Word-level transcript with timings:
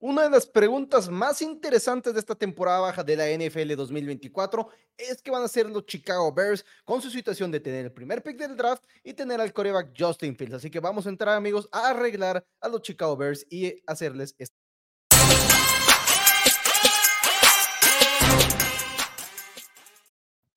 Una 0.00 0.22
de 0.22 0.30
las 0.30 0.46
preguntas 0.46 1.08
más 1.08 1.42
interesantes 1.42 2.14
de 2.14 2.20
esta 2.20 2.36
temporada 2.36 2.78
baja 2.78 3.02
de 3.02 3.16
la 3.16 3.26
NFL 3.26 3.74
2024 3.74 4.68
es 4.96 5.20
que 5.20 5.32
van 5.32 5.42
a 5.42 5.48
ser 5.48 5.68
los 5.68 5.86
Chicago 5.86 6.32
Bears 6.32 6.64
con 6.84 7.02
su 7.02 7.10
situación 7.10 7.50
de 7.50 7.58
tener 7.58 7.86
el 7.86 7.92
primer 7.92 8.22
pick 8.22 8.38
del 8.38 8.56
draft 8.56 8.84
y 9.02 9.12
tener 9.14 9.40
al 9.40 9.52
coreback 9.52 9.92
Justin 9.98 10.36
Fields. 10.36 10.54
Así 10.54 10.70
que 10.70 10.78
vamos 10.78 11.06
a 11.06 11.08
entrar, 11.08 11.34
amigos, 11.34 11.68
a 11.72 11.90
arreglar 11.90 12.46
a 12.60 12.68
los 12.68 12.82
Chicago 12.82 13.16
Bears 13.16 13.44
y 13.50 13.82
hacerles 13.88 14.36
esta 14.38 14.56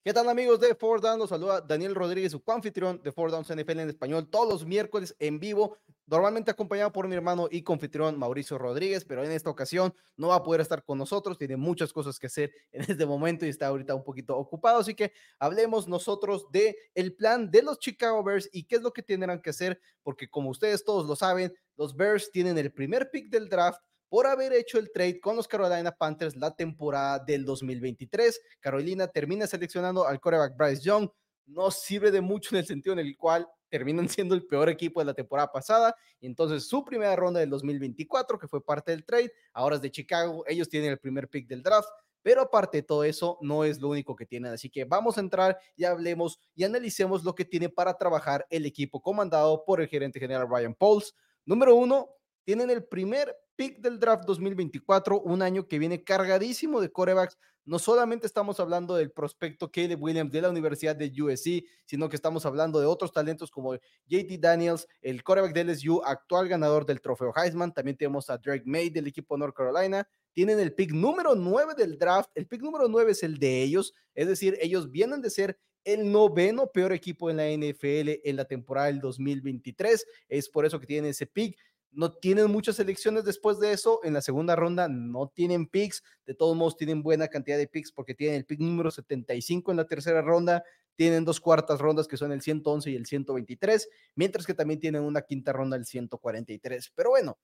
¿Qué 0.03 0.13
tal 0.13 0.27
amigos 0.29 0.59
de 0.59 0.73
Four 0.73 0.99
Downs? 0.99 1.19
Los 1.19 1.29
saluda 1.29 1.61
Daniel 1.61 1.93
Rodríguez, 1.93 2.31
su 2.31 2.41
anfitrión 2.47 2.99
de 3.03 3.11
Four 3.11 3.29
Downs 3.29 3.53
NFL 3.53 3.81
en 3.81 3.89
español, 3.89 4.27
todos 4.31 4.49
los 4.49 4.65
miércoles 4.65 5.15
en 5.19 5.39
vivo, 5.39 5.77
normalmente 6.07 6.49
acompañado 6.49 6.91
por 6.91 7.07
mi 7.07 7.15
hermano 7.15 7.47
y 7.51 7.61
confitrión 7.61 8.17
Mauricio 8.17 8.57
Rodríguez, 8.57 9.05
pero 9.05 9.23
en 9.23 9.31
esta 9.31 9.51
ocasión 9.51 9.93
no 10.17 10.29
va 10.29 10.37
a 10.37 10.43
poder 10.43 10.61
estar 10.61 10.83
con 10.83 10.97
nosotros, 10.97 11.37
tiene 11.37 11.55
muchas 11.55 11.93
cosas 11.93 12.17
que 12.17 12.25
hacer 12.25 12.51
en 12.71 12.81
este 12.81 13.05
momento 13.05 13.45
y 13.45 13.49
está 13.49 13.67
ahorita 13.67 13.93
un 13.93 14.03
poquito 14.03 14.35
ocupado, 14.35 14.79
así 14.79 14.95
que 14.95 15.13
hablemos 15.37 15.87
nosotros 15.87 16.47
de 16.51 16.75
el 16.95 17.13
plan 17.13 17.51
de 17.51 17.61
los 17.61 17.77
Chicago 17.77 18.23
Bears 18.23 18.49
y 18.51 18.63
qué 18.63 18.77
es 18.77 18.81
lo 18.81 18.93
que 18.93 19.03
tendrán 19.03 19.39
que 19.39 19.51
hacer, 19.51 19.79
porque 20.01 20.27
como 20.27 20.49
ustedes 20.49 20.83
todos 20.83 21.05
lo 21.05 21.15
saben, 21.15 21.53
los 21.77 21.95
Bears 21.95 22.31
tienen 22.31 22.57
el 22.57 22.73
primer 22.73 23.11
pick 23.11 23.29
del 23.29 23.49
draft 23.49 23.79
por 24.11 24.27
haber 24.27 24.51
hecho 24.51 24.77
el 24.77 24.91
trade 24.91 25.21
con 25.21 25.37
los 25.37 25.47
Carolina 25.47 25.89
Panthers 25.89 26.35
la 26.35 26.53
temporada 26.53 27.17
del 27.17 27.45
2023. 27.45 28.41
Carolina 28.59 29.07
termina 29.07 29.47
seleccionando 29.47 30.05
al 30.05 30.19
quarterback 30.19 30.57
Bryce 30.57 30.81
Young. 30.81 31.09
No 31.45 31.71
sirve 31.71 32.11
de 32.11 32.19
mucho 32.19 32.53
en 32.53 32.59
el 32.59 32.65
sentido 32.65 32.91
en 32.91 32.99
el 32.99 33.15
cual 33.15 33.47
terminan 33.69 34.09
siendo 34.09 34.35
el 34.35 34.45
peor 34.45 34.67
equipo 34.67 34.99
de 34.99 35.05
la 35.05 35.13
temporada 35.13 35.49
pasada. 35.49 35.95
Y 36.19 36.25
entonces 36.25 36.67
su 36.67 36.83
primera 36.83 37.15
ronda 37.15 37.39
del 37.39 37.49
2024, 37.51 38.37
que 38.37 38.49
fue 38.49 38.61
parte 38.61 38.91
del 38.91 39.05
trade, 39.05 39.31
ahora 39.53 39.77
es 39.77 39.81
de 39.81 39.89
Chicago. 39.89 40.43
Ellos 40.45 40.67
tienen 40.67 40.91
el 40.91 40.99
primer 40.99 41.29
pick 41.29 41.47
del 41.47 41.63
draft. 41.63 41.87
Pero 42.21 42.41
aparte 42.41 42.79
de 42.79 42.83
todo 42.83 43.05
eso, 43.05 43.37
no 43.39 43.63
es 43.63 43.79
lo 43.79 43.87
único 43.87 44.17
que 44.17 44.25
tienen. 44.25 44.51
Así 44.51 44.69
que 44.69 44.83
vamos 44.83 45.17
a 45.17 45.21
entrar 45.21 45.57
y 45.77 45.85
hablemos 45.85 46.37
y 46.53 46.65
analicemos 46.65 47.23
lo 47.23 47.33
que 47.33 47.45
tiene 47.45 47.69
para 47.69 47.97
trabajar 47.97 48.45
el 48.49 48.65
equipo 48.65 49.01
comandado 49.01 49.63
por 49.63 49.79
el 49.79 49.87
gerente 49.87 50.19
general 50.19 50.49
Ryan 50.49 50.75
Pauls. 50.75 51.15
Número 51.45 51.73
uno, 51.75 52.09
tienen 52.43 52.69
el 52.69 52.83
primer 52.83 53.35
pick 53.55 53.79
del 53.79 53.99
draft 53.99 54.25
2024, 54.25 55.21
un 55.21 55.41
año 55.41 55.67
que 55.67 55.79
viene 55.79 56.03
cargadísimo 56.03 56.81
de 56.81 56.91
corebacks. 56.91 57.37
No 57.63 57.77
solamente 57.77 58.25
estamos 58.25 58.59
hablando 58.59 58.95
del 58.95 59.11
prospecto 59.11 59.71
Caleb 59.71 60.01
Williams 60.01 60.31
de 60.31 60.41
la 60.41 60.49
Universidad 60.49 60.95
de 60.95 61.11
USC, 61.21 61.63
sino 61.85 62.09
que 62.09 62.15
estamos 62.15 62.43
hablando 62.47 62.79
de 62.79 62.87
otros 62.87 63.11
talentos 63.11 63.51
como 63.51 63.75
JT 64.07 64.39
Daniels, 64.39 64.87
el 65.01 65.23
coreback 65.23 65.53
de 65.53 65.65
LSU, 65.65 66.01
actual 66.03 66.47
ganador 66.47 66.87
del 66.87 67.01
trofeo 67.01 67.31
Heisman. 67.35 67.71
También 67.71 67.97
tenemos 67.97 68.31
a 68.31 68.37
Drake 68.39 68.63
May 68.65 68.89
del 68.89 69.05
equipo 69.05 69.37
North 69.37 69.55
Carolina. 69.55 70.07
Tienen 70.33 70.59
el 70.59 70.73
pick 70.73 70.91
número 70.91 71.35
9 71.35 71.75
del 71.77 71.99
draft. 71.99 72.31
El 72.33 72.47
pick 72.47 72.63
número 72.63 72.87
9 72.87 73.11
es 73.11 73.21
el 73.21 73.37
de 73.37 73.61
ellos, 73.61 73.93
es 74.15 74.27
decir, 74.27 74.57
ellos 74.59 74.89
vienen 74.89 75.21
de 75.21 75.29
ser 75.29 75.59
el 75.83 76.11
noveno 76.11 76.71
peor 76.71 76.93
equipo 76.93 77.29
en 77.29 77.37
la 77.37 77.47
NFL 77.49 78.21
en 78.23 78.35
la 78.35 78.45
temporada 78.45 78.87
del 78.87 78.99
2023. 78.99 80.05
Es 80.29 80.49
por 80.49 80.65
eso 80.65 80.79
que 80.79 80.85
tienen 80.87 81.11
ese 81.11 81.25
pick 81.25 81.57
no 81.91 82.13
tienen 82.13 82.49
muchas 82.49 82.79
elecciones 82.79 83.25
después 83.25 83.59
de 83.59 83.73
eso. 83.73 83.99
En 84.03 84.13
la 84.13 84.21
segunda 84.21 84.55
ronda 84.55 84.87
no 84.87 85.27
tienen 85.27 85.67
picks. 85.67 86.03
De 86.25 86.33
todos 86.33 86.55
modos, 86.55 86.77
tienen 86.77 87.03
buena 87.03 87.27
cantidad 87.27 87.57
de 87.57 87.67
picks 87.67 87.91
porque 87.91 88.15
tienen 88.15 88.37
el 88.37 88.45
pick 88.45 88.59
número 88.59 88.91
75 88.91 89.71
en 89.71 89.77
la 89.77 89.85
tercera 89.85 90.21
ronda. 90.21 90.63
Tienen 90.95 91.25
dos 91.25 91.39
cuartas 91.39 91.79
rondas 91.79 92.07
que 92.07 92.17
son 92.17 92.31
el 92.31 92.41
111 92.41 92.91
y 92.91 92.95
el 92.95 93.05
123, 93.05 93.89
mientras 94.15 94.45
que 94.45 94.53
también 94.53 94.79
tienen 94.79 95.01
una 95.03 95.21
quinta 95.21 95.51
ronda, 95.51 95.75
el 95.75 95.85
143. 95.85 96.91
Pero 96.95 97.11
bueno, 97.11 97.37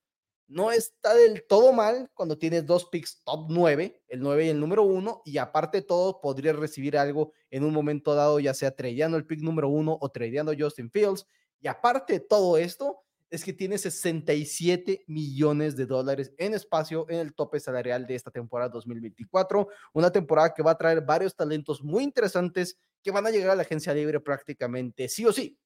no 0.48 0.72
está 0.72 1.14
del 1.14 1.44
todo 1.46 1.72
mal 1.72 2.10
cuando 2.14 2.38
tienes 2.38 2.64
dos 2.64 2.86
picks 2.86 3.22
top 3.24 3.46
9, 3.50 4.02
el 4.08 4.20
9 4.20 4.46
y 4.46 4.48
el 4.48 4.60
número 4.60 4.82
1, 4.84 5.22
y 5.24 5.38
aparte 5.38 5.78
de 5.78 5.86
todo, 5.86 6.20
podrías 6.20 6.56
recibir 6.56 6.96
algo 6.96 7.32
en 7.50 7.64
un 7.64 7.72
momento 7.72 8.14
dado, 8.14 8.40
ya 8.40 8.54
sea 8.54 8.74
tradeando 8.74 9.16
el 9.18 9.26
pick 9.26 9.40
número 9.40 9.68
1 9.68 9.98
o 10.00 10.08
tradeando 10.08 10.54
Justin 10.58 10.90
Fields. 10.90 11.26
Y 11.60 11.68
aparte 11.68 12.14
de 12.14 12.20
todo 12.20 12.56
esto, 12.56 13.02
es 13.30 13.44
que 13.44 13.52
tiene 13.52 13.76
67 13.76 15.04
millones 15.06 15.76
de 15.76 15.86
dólares 15.86 16.32
en 16.38 16.54
espacio 16.54 17.06
en 17.08 17.18
el 17.18 17.34
tope 17.34 17.60
salarial 17.60 18.06
de 18.06 18.14
esta 18.14 18.30
temporada 18.30 18.70
2024, 18.70 19.68
una 19.92 20.10
temporada 20.10 20.54
que 20.54 20.62
va 20.62 20.72
a 20.72 20.78
traer 20.78 21.02
varios 21.02 21.34
talentos 21.34 21.82
muy 21.82 22.04
interesantes 22.04 22.78
que 23.02 23.10
van 23.10 23.26
a 23.26 23.30
llegar 23.30 23.50
a 23.50 23.56
la 23.56 23.62
agencia 23.62 23.94
libre 23.94 24.20
prácticamente 24.20 25.08
sí 25.08 25.26
o 25.26 25.32
sí 25.32 25.58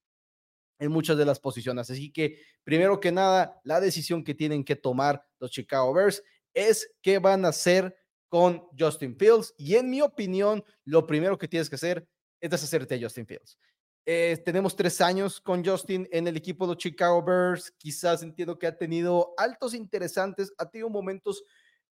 en 0.78 0.90
muchas 0.90 1.16
de 1.16 1.24
las 1.24 1.38
posiciones. 1.38 1.88
Así 1.90 2.12
que, 2.12 2.38
primero 2.64 2.98
que 2.98 3.12
nada, 3.12 3.60
la 3.62 3.80
decisión 3.80 4.24
que 4.24 4.34
tienen 4.34 4.64
que 4.64 4.74
tomar 4.74 5.24
los 5.38 5.52
Chicago 5.52 5.92
Bears 5.92 6.22
es 6.54 6.92
qué 7.00 7.18
van 7.20 7.44
a 7.44 7.48
hacer 7.48 7.96
con 8.28 8.66
Justin 8.76 9.16
Fields. 9.16 9.54
Y 9.56 9.76
en 9.76 9.90
mi 9.90 10.00
opinión, 10.00 10.64
lo 10.84 11.06
primero 11.06 11.38
que 11.38 11.46
tienes 11.46 11.68
que 11.70 11.76
hacer 11.76 12.08
es 12.40 12.50
deshacerte 12.50 12.98
de 12.98 13.04
Justin 13.04 13.26
Fields. 13.26 13.56
Eh, 14.04 14.42
tenemos 14.44 14.74
tres 14.74 15.00
años 15.00 15.40
con 15.40 15.64
Justin 15.64 16.08
en 16.10 16.26
el 16.26 16.36
equipo 16.36 16.66
de 16.66 16.76
Chicago 16.76 17.22
Bears. 17.22 17.70
Quizás 17.78 18.22
entiendo 18.22 18.58
que 18.58 18.66
ha 18.66 18.76
tenido 18.76 19.32
altos 19.36 19.74
interesantes, 19.74 20.52
ha 20.58 20.68
tenido 20.68 20.90
momentos 20.90 21.44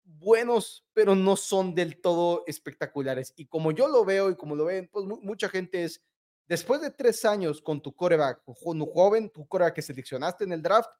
buenos, 0.05 0.85
pero 0.93 1.17
no 1.17 1.37
son 1.37 1.75
del 1.75 2.01
todo 2.01 2.45
espectaculares. 2.47 3.33
Y 3.37 3.47
como 3.47 3.73
yo 3.73 3.89
lo 3.89 4.05
veo 4.05 4.31
y 4.31 4.37
como 4.37 4.55
lo 4.55 4.67
ven, 4.67 4.89
pues 4.93 5.05
mucha 5.05 5.49
gente 5.49 5.83
es, 5.83 6.01
después 6.47 6.81
de 6.81 6.93
tres 6.93 7.25
años 7.25 7.61
con 7.61 7.83
tu 7.83 7.93
coreback, 7.93 8.43
un 8.47 8.87
joven, 8.87 9.31
tu 9.31 9.47
coreback 9.49 9.75
que 9.75 9.83
seleccionaste 9.83 10.45
en 10.45 10.53
el 10.53 10.63
draft, 10.63 10.91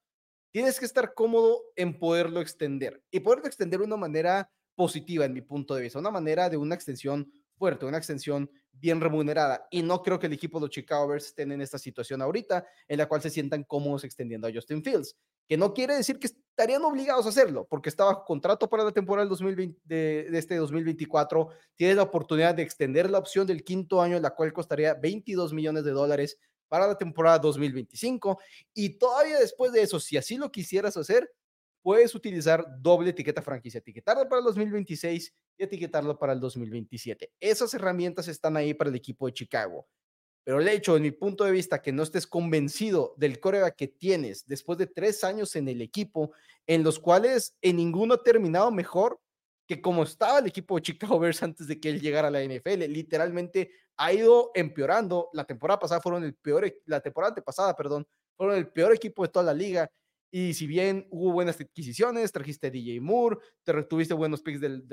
tienes 0.51 0.77
que 0.77 0.85
estar 0.85 1.13
cómodo 1.13 1.63
en 1.77 1.97
poderlo 1.97 2.41
extender 2.41 3.01
y 3.09 3.21
poderlo 3.21 3.47
extender 3.47 3.79
de 3.79 3.85
una 3.85 3.97
manera 3.97 4.51
positiva 4.75 5.23
en 5.25 5.33
mi 5.33 5.41
punto 5.41 5.73
de 5.73 5.83
vista, 5.83 5.99
una 5.99 6.11
manera 6.11 6.49
de 6.49 6.57
una 6.57 6.75
extensión 6.75 7.31
fuerte, 7.57 7.85
una 7.85 7.97
extensión 7.97 8.49
bien 8.71 9.01
remunerada. 9.01 9.67
Y 9.71 9.81
no 9.81 10.01
creo 10.01 10.19
que 10.19 10.27
el 10.27 10.33
equipo 10.33 10.59
de 10.59 10.67
los 10.67 10.69
Chicago 10.69 11.07
Bears 11.07 11.27
estén 11.27 11.51
en 11.51 11.61
esta 11.61 11.77
situación 11.77 12.21
ahorita, 12.21 12.65
en 12.87 12.97
la 12.97 13.07
cual 13.07 13.21
se 13.21 13.29
sientan 13.29 13.63
cómodos 13.63 14.03
extendiendo 14.03 14.47
a 14.47 14.51
Justin 14.53 14.83
Fields, 14.83 15.15
que 15.47 15.57
no 15.57 15.73
quiere 15.73 15.95
decir 15.95 16.19
que 16.19 16.27
estarían 16.27 16.83
obligados 16.83 17.25
a 17.25 17.29
hacerlo, 17.29 17.67
porque 17.69 17.89
está 17.89 18.05
bajo 18.05 18.25
contrato 18.25 18.69
para 18.69 18.83
la 18.83 18.91
temporada 18.91 19.23
del 19.25 19.29
2020, 19.29 19.81
de, 19.83 20.27
de, 20.29 20.37
este 20.37 20.55
2024. 20.55 21.49
Tiene 21.75 21.95
la 21.95 22.03
oportunidad 22.03 22.55
de 22.55 22.63
extender 22.63 23.09
la 23.09 23.17
opción 23.17 23.47
del 23.47 23.63
quinto 23.63 24.01
año, 24.01 24.19
la 24.19 24.31
cual 24.31 24.53
costaría 24.53 24.93
22 24.93 25.53
millones 25.53 25.83
de 25.83 25.91
dólares 25.91 26.39
para 26.67 26.87
la 26.87 26.97
temporada 26.97 27.39
2025. 27.39 28.39
Y 28.73 28.97
todavía 28.97 29.39
después 29.39 29.71
de 29.71 29.81
eso, 29.81 29.99
si 29.99 30.17
así 30.17 30.37
lo 30.37 30.51
quisieras 30.51 30.97
hacer, 30.97 31.31
puedes 31.87 32.13
utilizar 32.13 32.67
doble 32.81 33.11
etiqueta 33.11 33.41
franquicia, 33.41 33.77
etiquetarlo 33.77 34.27
para 34.27 34.39
el 34.39 34.43
2026 34.43 35.33
y 35.57 35.63
etiquetarlo 35.63 36.19
para 36.19 36.33
el 36.33 36.39
2027. 36.41 37.31
Esas 37.39 37.73
herramientas 37.73 38.27
están 38.27 38.57
ahí 38.57 38.73
para 38.73 38.89
el 38.89 38.95
equipo 38.97 39.25
de 39.25 39.31
Chicago. 39.31 39.87
Pero 40.43 40.59
el 40.59 40.67
hecho, 40.67 40.97
en 40.97 41.03
mi 41.03 41.11
punto 41.11 41.45
de 41.45 41.51
vista, 41.51 41.81
que 41.81 41.93
no 41.93 42.03
estés 42.03 42.27
convencido 42.27 43.13
del 43.15 43.39
coreback 43.39 43.77
que 43.77 43.87
tienes 43.87 44.45
después 44.45 44.77
de 44.77 44.87
tres 44.87 45.23
años 45.23 45.55
en 45.55 45.69
el 45.69 45.81
equipo, 45.81 46.33
en 46.65 46.83
los 46.83 46.99
cuales 46.99 47.55
en 47.61 47.77
ninguno 47.77 48.15
ha 48.15 48.21
terminado 48.21 48.69
mejor 48.69 49.21
que 49.65 49.81
como 49.81 50.03
estaba 50.03 50.39
el 50.39 50.47
equipo 50.47 50.75
de 50.75 50.81
Chicago 50.81 51.17
Bears 51.19 51.41
antes 51.41 51.67
de 51.67 51.79
que 51.79 51.89
él 51.89 52.01
llegara 52.01 52.27
a 52.27 52.31
la 52.31 52.43
NFL. 52.43 52.83
Literalmente 52.89 53.71
ha 53.95 54.11
ido 54.11 54.51
empeorando. 54.55 55.29
La 55.31 55.45
temporada 55.45 55.79
pasada 55.79 56.01
fueron 56.01 56.25
el 56.25 56.35
peor, 56.35 56.65
e, 56.65 56.81
la 56.83 56.99
temporada 56.99 57.29
antepasada, 57.29 57.73
perdón, 57.77 58.05
fueron 58.35 58.57
el 58.57 58.67
peor 58.67 58.93
equipo 58.93 59.23
de 59.23 59.29
toda 59.29 59.45
la 59.45 59.53
liga 59.53 59.89
y 60.29 60.53
si 60.53 60.67
bien 60.67 61.07
hubo 61.09 61.31
buenas 61.31 61.59
adquisiciones, 61.59 62.31
trajiste 62.31 62.67
a 62.67 62.69
DJ 62.69 62.99
Moore, 62.99 63.37
te 63.63 63.83
tuviste 63.83 64.13
buenos 64.13 64.41
picks 64.41 64.59
del, 64.59 64.87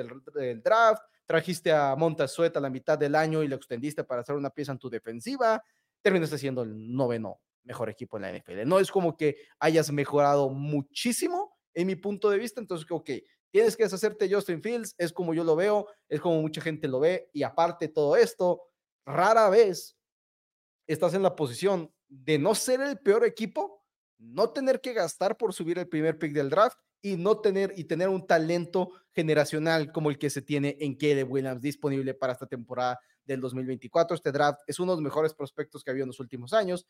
draft, 0.62 1.02
trajiste 1.26 1.72
a 1.72 1.96
Montazueta 1.96 2.58
a 2.58 2.62
la 2.62 2.70
mitad 2.70 2.96
del 2.96 3.14
año 3.14 3.42
y 3.42 3.48
lo 3.48 3.56
extendiste 3.56 4.04
para 4.04 4.20
hacer 4.20 4.36
una 4.36 4.50
pieza 4.50 4.72
en 4.72 4.78
tu 4.78 4.88
defensiva, 4.88 5.62
terminaste 6.02 6.38
siendo 6.38 6.62
el 6.62 6.94
noveno 6.94 7.40
mejor 7.64 7.88
equipo 7.88 8.16
en 8.16 8.22
la 8.22 8.38
NFL. 8.38 8.66
No 8.66 8.78
es 8.78 8.90
como 8.90 9.16
que 9.16 9.36
hayas 9.58 9.90
mejorado 9.90 10.50
muchísimo 10.50 11.56
en 11.72 11.88
mi 11.88 11.96
punto 11.96 12.30
de 12.30 12.38
vista, 12.38 12.60
entonces, 12.60 12.86
ok, 12.88 13.10
tienes 13.50 13.76
que 13.76 13.84
deshacerte 13.84 14.32
Justin 14.32 14.62
Fields, 14.62 14.94
es 14.98 15.12
como 15.12 15.34
yo 15.34 15.42
lo 15.42 15.56
veo, 15.56 15.88
es 16.08 16.20
como 16.20 16.40
mucha 16.40 16.60
gente 16.60 16.86
lo 16.86 17.00
ve, 17.00 17.28
y 17.32 17.42
aparte 17.42 17.88
todo 17.88 18.16
esto, 18.16 18.62
rara 19.04 19.48
vez 19.50 19.96
estás 20.86 21.14
en 21.14 21.22
la 21.22 21.34
posición 21.34 21.92
de 22.08 22.38
no 22.38 22.54
ser 22.54 22.80
el 22.80 22.98
peor 22.98 23.24
equipo, 23.24 23.83
no 24.18 24.50
tener 24.50 24.80
que 24.80 24.92
gastar 24.92 25.36
por 25.36 25.52
subir 25.52 25.78
el 25.78 25.88
primer 25.88 26.18
pick 26.18 26.32
del 26.32 26.50
draft 26.50 26.78
y 27.02 27.16
no 27.16 27.38
tener 27.40 27.74
y 27.76 27.84
tener 27.84 28.08
un 28.08 28.26
talento 28.26 28.90
generacional 29.12 29.92
como 29.92 30.10
el 30.10 30.18
que 30.18 30.30
se 30.30 30.42
tiene 30.42 30.76
en 30.80 30.94
Caleb 30.94 31.30
Williams 31.30 31.60
disponible 31.60 32.14
para 32.14 32.32
esta 32.32 32.46
temporada 32.46 32.98
del 33.24 33.40
2024. 33.40 34.14
Este 34.14 34.32
draft 34.32 34.60
es 34.66 34.80
uno 34.80 34.92
de 34.92 34.96
los 34.96 35.04
mejores 35.04 35.34
prospectos 35.34 35.82
que 35.82 35.90
ha 35.90 35.92
habido 35.92 36.04
en 36.04 36.08
los 36.08 36.20
últimos 36.20 36.52
años 36.52 36.86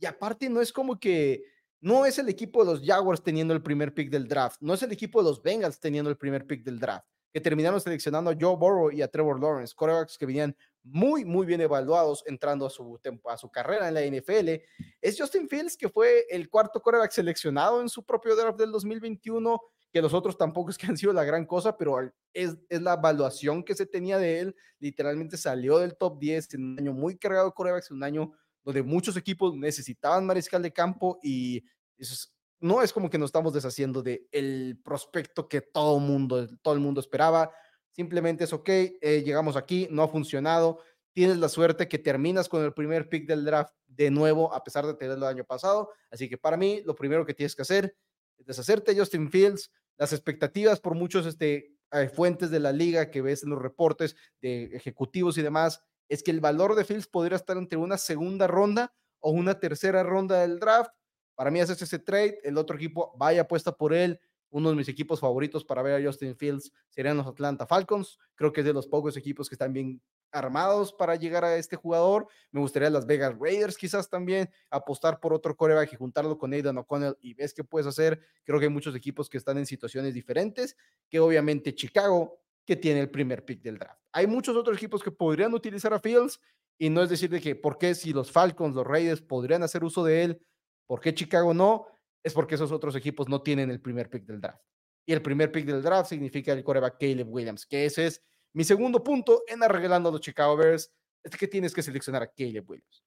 y 0.00 0.06
aparte 0.06 0.48
no 0.48 0.60
es 0.60 0.72
como 0.72 0.98
que 0.98 1.42
no 1.80 2.06
es 2.06 2.18
el 2.18 2.28
equipo 2.28 2.64
de 2.64 2.72
los 2.72 2.84
Jaguars 2.84 3.22
teniendo 3.22 3.54
el 3.54 3.62
primer 3.62 3.94
pick 3.94 4.10
del 4.10 4.26
draft, 4.26 4.56
no 4.60 4.74
es 4.74 4.82
el 4.82 4.92
equipo 4.92 5.22
de 5.22 5.28
los 5.28 5.42
Bengals 5.42 5.78
teniendo 5.78 6.10
el 6.10 6.16
primer 6.16 6.46
pick 6.46 6.64
del 6.64 6.80
draft, 6.80 7.06
que 7.32 7.40
terminaron 7.40 7.80
seleccionando 7.80 8.30
a 8.30 8.36
Joe 8.38 8.56
Burrow 8.56 8.90
y 8.90 9.02
a 9.02 9.08
Trevor 9.08 9.40
Lawrence, 9.40 9.74
corebacks 9.76 10.18
que 10.18 10.26
venían 10.26 10.56
muy, 10.90 11.24
muy 11.24 11.46
bien 11.46 11.60
evaluados 11.60 12.22
entrando 12.26 12.66
a 12.66 12.70
su, 12.70 12.98
a 13.26 13.36
su 13.36 13.50
carrera 13.50 13.88
en 13.88 13.94
la 13.94 14.02
NFL. 14.02 14.62
Es 15.00 15.18
Justin 15.18 15.48
Fields, 15.48 15.76
que 15.76 15.88
fue 15.88 16.26
el 16.30 16.48
cuarto 16.48 16.80
coreback 16.80 17.10
seleccionado 17.10 17.80
en 17.80 17.88
su 17.88 18.04
propio 18.04 18.36
draft 18.36 18.58
del 18.58 18.72
2021, 18.72 19.60
que 19.92 20.02
los 20.02 20.14
otros 20.14 20.36
tampoco 20.36 20.70
es 20.70 20.78
que 20.78 20.86
han 20.86 20.96
sido 20.96 21.12
la 21.12 21.24
gran 21.24 21.46
cosa, 21.46 21.76
pero 21.76 21.98
es, 22.32 22.56
es 22.68 22.82
la 22.82 22.94
evaluación 22.94 23.62
que 23.62 23.74
se 23.74 23.86
tenía 23.86 24.18
de 24.18 24.40
él. 24.40 24.56
Literalmente 24.78 25.36
salió 25.36 25.78
del 25.78 25.96
top 25.96 26.18
10 26.18 26.54
en 26.54 26.64
un 26.64 26.78
año 26.78 26.92
muy 26.92 27.16
cargado 27.16 27.46
de 27.46 27.52
corebacks, 27.52 27.90
un 27.90 28.02
año 28.02 28.32
donde 28.64 28.82
muchos 28.82 29.16
equipos 29.16 29.54
necesitaban 29.56 30.26
mariscal 30.26 30.62
de 30.62 30.72
campo 30.72 31.18
y 31.22 31.64
eso 31.96 32.28
no 32.60 32.82
es 32.82 32.92
como 32.92 33.08
que 33.08 33.18
nos 33.18 33.28
estamos 33.28 33.52
deshaciendo 33.52 34.02
de 34.02 34.26
el 34.32 34.80
prospecto 34.84 35.48
que 35.48 35.60
todo 35.60 35.98
mundo, 35.98 36.48
todo 36.62 36.74
el 36.74 36.80
mundo 36.80 37.00
esperaba. 37.00 37.50
Simplemente 37.92 38.44
es 38.44 38.52
ok, 38.52 38.68
eh, 38.68 39.22
llegamos 39.24 39.56
aquí, 39.56 39.88
no 39.90 40.02
ha 40.02 40.08
funcionado. 40.08 40.80
Tienes 41.12 41.38
la 41.38 41.48
suerte 41.48 41.88
que 41.88 41.98
terminas 41.98 42.48
con 42.48 42.62
el 42.62 42.72
primer 42.72 43.08
pick 43.08 43.26
del 43.26 43.44
draft 43.44 43.74
de 43.86 44.10
nuevo, 44.10 44.54
a 44.54 44.62
pesar 44.62 44.86
de 44.86 44.94
tenerlo 44.94 45.28
el 45.28 45.34
año 45.34 45.44
pasado. 45.44 45.90
Así 46.10 46.28
que 46.28 46.38
para 46.38 46.56
mí, 46.56 46.82
lo 46.84 46.94
primero 46.94 47.26
que 47.26 47.34
tienes 47.34 47.56
que 47.56 47.62
hacer 47.62 47.96
es 48.38 48.46
deshacerte 48.46 48.94
de 48.94 49.00
Justin 49.00 49.30
Fields. 49.30 49.72
Las 49.96 50.12
expectativas 50.12 50.78
por 50.78 50.94
muchos 50.94 51.26
este, 51.26 51.74
eh, 51.92 52.08
fuentes 52.08 52.50
de 52.50 52.60
la 52.60 52.70
liga 52.70 53.10
que 53.10 53.22
ves 53.22 53.42
en 53.42 53.50
los 53.50 53.60
reportes 53.60 54.14
de 54.40 54.64
ejecutivos 54.76 55.38
y 55.38 55.42
demás, 55.42 55.82
es 56.08 56.22
que 56.22 56.30
el 56.30 56.40
valor 56.40 56.74
de 56.74 56.84
Fields 56.84 57.06
podría 57.06 57.36
estar 57.36 57.56
entre 57.56 57.78
una 57.78 57.98
segunda 57.98 58.46
ronda 58.46 58.94
o 59.20 59.30
una 59.30 59.58
tercera 59.58 60.02
ronda 60.02 60.40
del 60.40 60.58
draft. 60.58 60.90
Para 61.34 61.50
mí 61.50 61.60
haces 61.60 61.80
ese 61.80 61.98
trade, 61.98 62.40
el 62.44 62.58
otro 62.58 62.76
equipo 62.76 63.14
vaya 63.16 63.42
apuesta 63.42 63.72
por 63.72 63.94
él. 63.94 64.20
Uno 64.50 64.70
de 64.70 64.76
mis 64.76 64.88
equipos 64.88 65.20
favoritos 65.20 65.64
para 65.64 65.82
ver 65.82 66.00
a 66.00 66.06
Justin 66.06 66.36
Fields 66.36 66.72
serían 66.88 67.16
los 67.16 67.26
Atlanta 67.26 67.66
Falcons. 67.66 68.18
Creo 68.34 68.52
que 68.52 68.60
es 68.60 68.66
de 68.66 68.72
los 68.72 68.86
pocos 68.86 69.16
equipos 69.16 69.48
que 69.48 69.54
están 69.54 69.72
bien 69.72 70.00
armados 70.32 70.92
para 70.92 71.16
llegar 71.16 71.44
a 71.44 71.56
este 71.56 71.76
jugador. 71.76 72.28
Me 72.50 72.60
gustaría 72.60 72.90
las 72.90 73.06
Vegas 73.06 73.34
Raiders 73.38 73.76
quizás 73.76 74.08
también 74.08 74.50
apostar 74.70 75.20
por 75.20 75.32
otro 75.32 75.56
coreback 75.56 75.92
y 75.92 75.96
juntarlo 75.96 76.38
con 76.38 76.52
Aidan 76.52 76.78
O'Connell 76.78 77.16
y 77.20 77.34
ves 77.34 77.54
qué 77.54 77.64
puedes 77.64 77.86
hacer. 77.86 78.20
Creo 78.44 78.58
que 78.58 78.66
hay 78.66 78.72
muchos 78.72 78.94
equipos 78.94 79.28
que 79.28 79.38
están 79.38 79.58
en 79.58 79.66
situaciones 79.66 80.14
diferentes, 80.14 80.76
que 81.08 81.20
obviamente 81.20 81.74
Chicago, 81.74 82.38
que 82.64 82.76
tiene 82.76 83.00
el 83.00 83.10
primer 83.10 83.44
pick 83.44 83.62
del 83.62 83.78
draft. 83.78 84.00
Hay 84.12 84.26
muchos 84.26 84.56
otros 84.56 84.76
equipos 84.76 85.02
que 85.02 85.10
podrían 85.10 85.54
utilizar 85.54 85.92
a 85.94 86.00
Fields 86.00 86.40
y 86.78 86.90
no 86.90 87.02
es 87.02 87.10
decir 87.10 87.30
de 87.30 87.40
que 87.40 87.56
por 87.56 87.78
qué 87.78 87.94
si 87.94 88.12
los 88.12 88.30
Falcons, 88.30 88.74
los 88.74 88.86
Raiders 88.86 89.20
podrían 89.20 89.62
hacer 89.62 89.82
uso 89.84 90.04
de 90.04 90.22
él, 90.22 90.42
por 90.86 91.00
qué 91.00 91.14
Chicago 91.14 91.52
no, 91.52 91.86
es 92.22 92.34
porque 92.34 92.56
esos 92.56 92.72
otros 92.72 92.96
equipos 92.96 93.28
no 93.28 93.42
tienen 93.42 93.70
el 93.70 93.80
primer 93.80 94.10
pick 94.10 94.24
del 94.24 94.40
draft. 94.40 94.62
Y 95.06 95.12
el 95.12 95.22
primer 95.22 95.50
pick 95.50 95.64
del 95.64 95.82
draft 95.82 96.10
significa 96.10 96.52
el 96.52 96.62
coreback 96.62 96.98
Caleb 96.98 97.28
Williams, 97.28 97.66
que 97.66 97.86
ese 97.86 98.06
es 98.06 98.22
mi 98.52 98.64
segundo 98.64 99.02
punto 99.02 99.42
en 99.46 99.62
arreglando 99.62 100.08
a 100.08 100.12
los 100.12 100.20
Chicago 100.20 100.56
Bears 100.56 100.92
es 101.22 101.36
que 101.36 101.48
tienes 101.48 101.74
que 101.74 101.82
seleccionar 101.82 102.22
a 102.22 102.32
Caleb 102.32 102.68
Williams. 102.68 103.04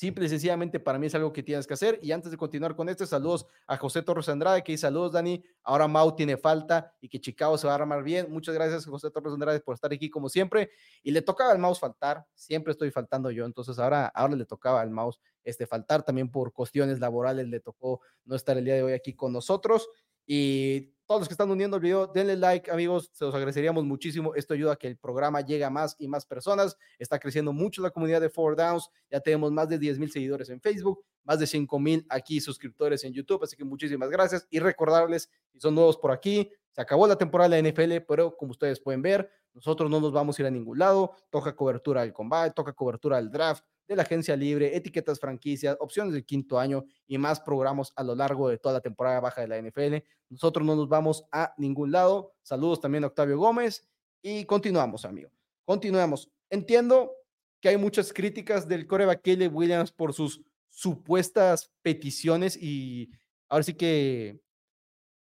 Simple 0.00 0.24
y 0.24 0.30
sencillamente 0.30 0.80
para 0.80 0.98
mí 0.98 1.08
es 1.08 1.14
algo 1.14 1.30
que 1.30 1.42
tienes 1.42 1.66
que 1.66 1.74
hacer. 1.74 1.98
Y 2.02 2.10
antes 2.12 2.30
de 2.30 2.38
continuar 2.38 2.74
con 2.74 2.88
este, 2.88 3.06
saludos 3.06 3.46
a 3.66 3.76
José 3.76 4.00
Torres 4.00 4.30
Andrade, 4.30 4.64
que 4.64 4.72
dice 4.72 4.86
saludos, 4.86 5.12
Dani. 5.12 5.44
Ahora 5.62 5.88
Mau 5.88 6.16
tiene 6.16 6.38
falta 6.38 6.94
y 7.02 7.08
que 7.10 7.20
Chicago 7.20 7.58
se 7.58 7.66
va 7.66 7.74
a 7.74 7.76
armar 7.76 8.02
bien. 8.02 8.26
Muchas 8.30 8.54
gracias, 8.54 8.86
José 8.86 9.10
Torres 9.10 9.34
Andrade, 9.34 9.60
por 9.60 9.74
estar 9.74 9.92
aquí 9.92 10.08
como 10.08 10.30
siempre. 10.30 10.70
Y 11.02 11.10
le 11.10 11.20
tocaba 11.20 11.52
al 11.52 11.58
Mouse 11.58 11.78
faltar. 11.78 12.24
Siempre 12.32 12.72
estoy 12.72 12.90
faltando 12.90 13.30
yo. 13.30 13.44
Entonces 13.44 13.78
ahora, 13.78 14.06
ahora 14.06 14.36
le 14.36 14.46
tocaba 14.46 14.80
al 14.80 14.88
Mouse 14.88 15.20
este, 15.44 15.66
faltar. 15.66 16.02
También 16.02 16.30
por 16.30 16.54
cuestiones 16.54 16.98
laborales 16.98 17.46
le 17.48 17.60
tocó 17.60 18.00
no 18.24 18.36
estar 18.36 18.56
el 18.56 18.64
día 18.64 18.76
de 18.76 18.82
hoy 18.82 18.94
aquí 18.94 19.12
con 19.12 19.34
nosotros. 19.34 19.86
Y 20.26 20.94
todos 21.10 21.22
los 21.22 21.28
que 21.28 21.34
están 21.34 21.50
uniendo 21.50 21.76
el 21.76 21.82
video, 21.82 22.06
denle 22.06 22.36
like, 22.36 22.70
amigos, 22.70 23.10
se 23.12 23.24
los 23.24 23.34
agradeceríamos 23.34 23.84
muchísimo. 23.84 24.32
Esto 24.36 24.54
ayuda 24.54 24.74
a 24.74 24.76
que 24.76 24.86
el 24.86 24.96
programa 24.96 25.40
llegue 25.40 25.64
a 25.64 25.68
más 25.68 25.96
y 25.98 26.06
más 26.06 26.24
personas. 26.24 26.76
Está 27.00 27.18
creciendo 27.18 27.52
mucho 27.52 27.82
la 27.82 27.90
comunidad 27.90 28.20
de 28.20 28.30
Four 28.30 28.54
Downs. 28.54 28.88
Ya 29.10 29.18
tenemos 29.18 29.50
más 29.50 29.68
de 29.68 29.76
10 29.76 29.98
mil 29.98 30.12
seguidores 30.12 30.50
en 30.50 30.60
Facebook, 30.60 31.04
más 31.24 31.40
de 31.40 31.48
5 31.48 31.80
mil 31.80 32.06
aquí 32.08 32.40
suscriptores 32.40 33.02
en 33.02 33.12
YouTube. 33.12 33.42
Así 33.42 33.56
que 33.56 33.64
muchísimas 33.64 34.08
gracias 34.08 34.46
y 34.50 34.60
recordarles, 34.60 35.28
si 35.52 35.58
son 35.58 35.74
nuevos 35.74 35.96
por 35.96 36.12
aquí, 36.12 36.48
se 36.70 36.80
acabó 36.80 37.08
la 37.08 37.16
temporada 37.16 37.56
de 37.56 37.60
la 37.60 37.68
NFL, 37.68 38.04
pero 38.06 38.36
como 38.36 38.52
ustedes 38.52 38.78
pueden 38.78 39.02
ver, 39.02 39.28
nosotros 39.52 39.90
no 39.90 39.98
nos 39.98 40.12
vamos 40.12 40.38
a 40.38 40.42
ir 40.42 40.46
a 40.46 40.50
ningún 40.52 40.78
lado. 40.78 41.16
Toca 41.28 41.56
cobertura 41.56 42.02
del 42.02 42.12
combate, 42.12 42.54
toca 42.54 42.72
cobertura 42.72 43.16
del 43.16 43.32
draft, 43.32 43.64
de 43.90 43.96
la 43.96 44.02
agencia 44.02 44.36
libre, 44.36 44.76
etiquetas 44.76 45.18
franquicias, 45.18 45.76
opciones 45.80 46.14
del 46.14 46.24
quinto 46.24 46.60
año 46.60 46.84
y 47.08 47.18
más 47.18 47.40
programas 47.40 47.92
a 47.96 48.04
lo 48.04 48.14
largo 48.14 48.48
de 48.48 48.56
toda 48.56 48.74
la 48.74 48.80
temporada 48.80 49.18
baja 49.18 49.40
de 49.40 49.48
la 49.48 49.60
NFL. 49.60 49.96
Nosotros 50.28 50.64
no 50.64 50.76
nos 50.76 50.88
vamos 50.88 51.24
a 51.32 51.52
ningún 51.58 51.90
lado. 51.90 52.32
Saludos 52.40 52.80
también 52.80 53.02
a 53.02 53.08
Octavio 53.08 53.36
Gómez 53.36 53.84
y 54.22 54.44
continuamos, 54.44 55.04
amigo. 55.04 55.30
Continuamos. 55.64 56.30
Entiendo 56.48 57.12
que 57.60 57.68
hay 57.68 57.76
muchas 57.78 58.12
críticas 58.12 58.68
del 58.68 58.86
coreback 58.86 59.22
Caleb 59.22 59.52
Williams 59.52 59.90
por 59.90 60.14
sus 60.14 60.40
supuestas 60.68 61.72
peticiones 61.82 62.56
y 62.56 63.10
ahora 63.48 63.64
sí 63.64 63.74
que 63.74 64.40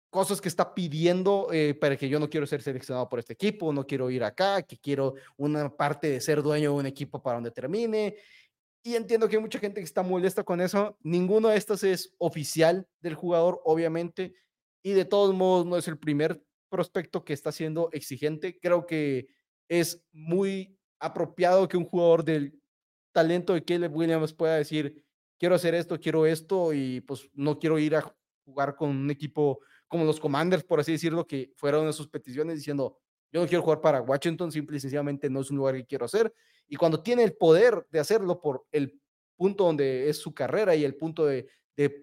cosas 0.09 0.43
que 0.43 0.49
está 0.49 0.75
pidiendo 0.75 1.49
eh, 1.53 1.75
para 1.75 1.97
que 1.97 2.09
yo 2.09 2.21
no 2.21 2.29
quiero 2.29 2.47
ser 2.47 2.61
seleccionado 2.61 3.09
por 3.09 3.19
este 3.19 3.33
equipo, 3.33 3.73
no 3.73 3.87
quiero 3.87 4.11
ir 4.11 4.23
acá, 4.23 4.63
que 4.63 4.77
quiero 4.77 5.15
una 5.39 5.75
parte 5.75 6.11
de 6.11 6.21
ser 6.21 6.43
dueño 6.43 6.75
de 6.75 6.77
un 6.77 6.87
equipo 6.87 7.23
para 7.23 7.37
donde 7.37 7.51
termine 7.51 8.17
y 8.83 8.97
entiendo 8.97 9.29
que 9.29 9.37
hay 9.37 9.43
mucha 9.43 9.59
gente 9.59 9.81
que 9.81 9.85
está 9.85 10.03
molesta 10.03 10.43
con 10.43 10.61
eso. 10.61 10.99
Ninguno 11.03 11.49
de 11.49 11.57
estos 11.57 11.85
es 11.85 12.15
oficial 12.19 12.89
del 13.01 13.15
jugador, 13.15 13.61
obviamente. 13.65 14.35
Y 14.83 14.93
de 14.93 15.05
todos 15.05 15.35
modos, 15.35 15.67
no 15.67 15.77
es 15.77 15.87
el 15.87 15.99
primer 15.99 16.43
prospecto 16.69 17.25
que 17.25 17.33
está 17.33 17.53
siendo 17.53 17.91
exigente. 17.93 18.59
Creo 18.59 18.87
que 18.87 19.29
es 19.69 20.05
muy 20.13 20.77
apropiado 20.99 21.69
que 21.69 21.77
un 21.77 21.85
jugador 21.85 22.25
del 22.25 22.61
talento 23.13 23.55
de 23.55 23.65
Caleb 23.65 23.95
Williams 23.95 24.33
pueda 24.33 24.57
decir, 24.57 25.05
quiero 25.39 25.55
hacer 25.55 25.75
esto, 25.75 26.01
quiero 26.01 26.27
esto, 26.27 26.73
y 26.73 27.01
pues 27.03 27.29
no 27.35 27.59
quiero 27.59 27.79
ir 27.79 27.95
a 27.95 28.15
jugar 28.45 28.75
con 28.75 28.91
un 28.91 29.11
equipo 29.11 29.61
como 29.87 30.05
los 30.05 30.19
Commanders, 30.19 30.65
por 30.65 30.81
así 30.81 30.93
decirlo, 30.93 31.27
que 31.27 31.53
fueron 31.57 31.87
de 31.87 31.93
sus 31.93 32.09
peticiones 32.09 32.57
diciendo, 32.57 32.99
yo 33.33 33.41
no 33.41 33.47
quiero 33.47 33.63
jugar 33.63 33.81
para 33.81 34.03
Washington, 34.03 34.53
simple 34.53 34.77
y 34.77 34.81
sencillamente 34.81 35.31
no 35.31 35.41
es 35.41 35.51
un 35.51 35.57
lugar 35.57 35.75
que 35.75 35.87
quiero 35.87 36.05
hacer. 36.05 36.33
Y 36.69 36.77
cuando 36.77 37.03
tiene 37.03 37.25
el 37.25 37.35
poder 37.35 37.87
de 37.91 37.99
hacerlo 37.99 38.41
por 38.41 38.67
el 38.71 39.01
punto 39.37 39.65
donde 39.65 40.11
es 40.11 40.19
su 40.19 40.35
carrera 40.35 40.75
y 40.75 40.85
el 40.85 40.97
punto 40.97 41.27
de, 41.27 41.49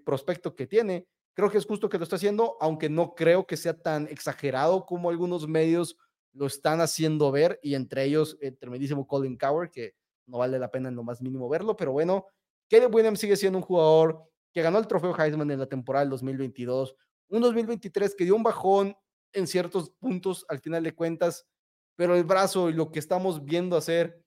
prospecto 0.03 0.55
que 0.55 0.67
tiene, 0.67 1.07
creo 1.33 1.49
que 1.49 1.57
es 1.57 1.65
justo 1.65 1.87
que 1.87 1.97
lo 1.97 2.03
está 2.03 2.17
haciendo, 2.17 2.57
aunque 2.59 2.89
no 2.89 3.13
creo 3.15 3.45
que 3.45 3.55
sea 3.55 3.79
tan 3.79 4.07
exagerado 4.07 4.85
como 4.85 5.09
algunos 5.09 5.47
medios 5.47 5.95
lo 6.33 6.47
están 6.47 6.81
haciendo 6.81 7.31
ver, 7.31 7.59
y 7.63 7.75
entre 7.75 8.03
ellos 8.03 8.37
el 8.41 8.57
tremendísimo 8.57 9.07
Colin 9.07 9.37
Coward, 9.37 9.71
que 9.71 9.93
no 10.25 10.39
vale 10.39 10.59
la 10.59 10.69
pena 10.69 10.89
en 10.89 10.95
lo 10.95 11.03
más 11.03 11.21
mínimo 11.21 11.47
verlo, 11.47 11.77
pero 11.77 11.93
bueno, 11.93 12.25
Caleb 12.69 12.93
Williams 12.93 13.19
sigue 13.19 13.37
siendo 13.37 13.57
un 13.57 13.63
jugador 13.63 14.21
que 14.51 14.61
ganó 14.61 14.79
el 14.79 14.87
trofeo 14.87 15.15
Heisman 15.17 15.49
en 15.49 15.59
la 15.59 15.65
temporada 15.67 16.03
del 16.03 16.11
2022, 16.11 16.95
un 17.29 17.41
2023 17.41 18.15
que 18.15 18.25
dio 18.25 18.35
un 18.35 18.43
bajón 18.43 18.95
en 19.33 19.47
ciertos 19.47 19.91
puntos 19.91 20.45
al 20.49 20.59
final 20.59 20.83
de 20.83 20.95
cuentas, 20.95 21.47
pero 21.95 22.15
el 22.15 22.23
brazo 22.23 22.69
y 22.69 22.73
lo 22.73 22.91
que 22.91 22.99
estamos 22.99 23.43
viendo 23.43 23.75
hacer 23.75 24.23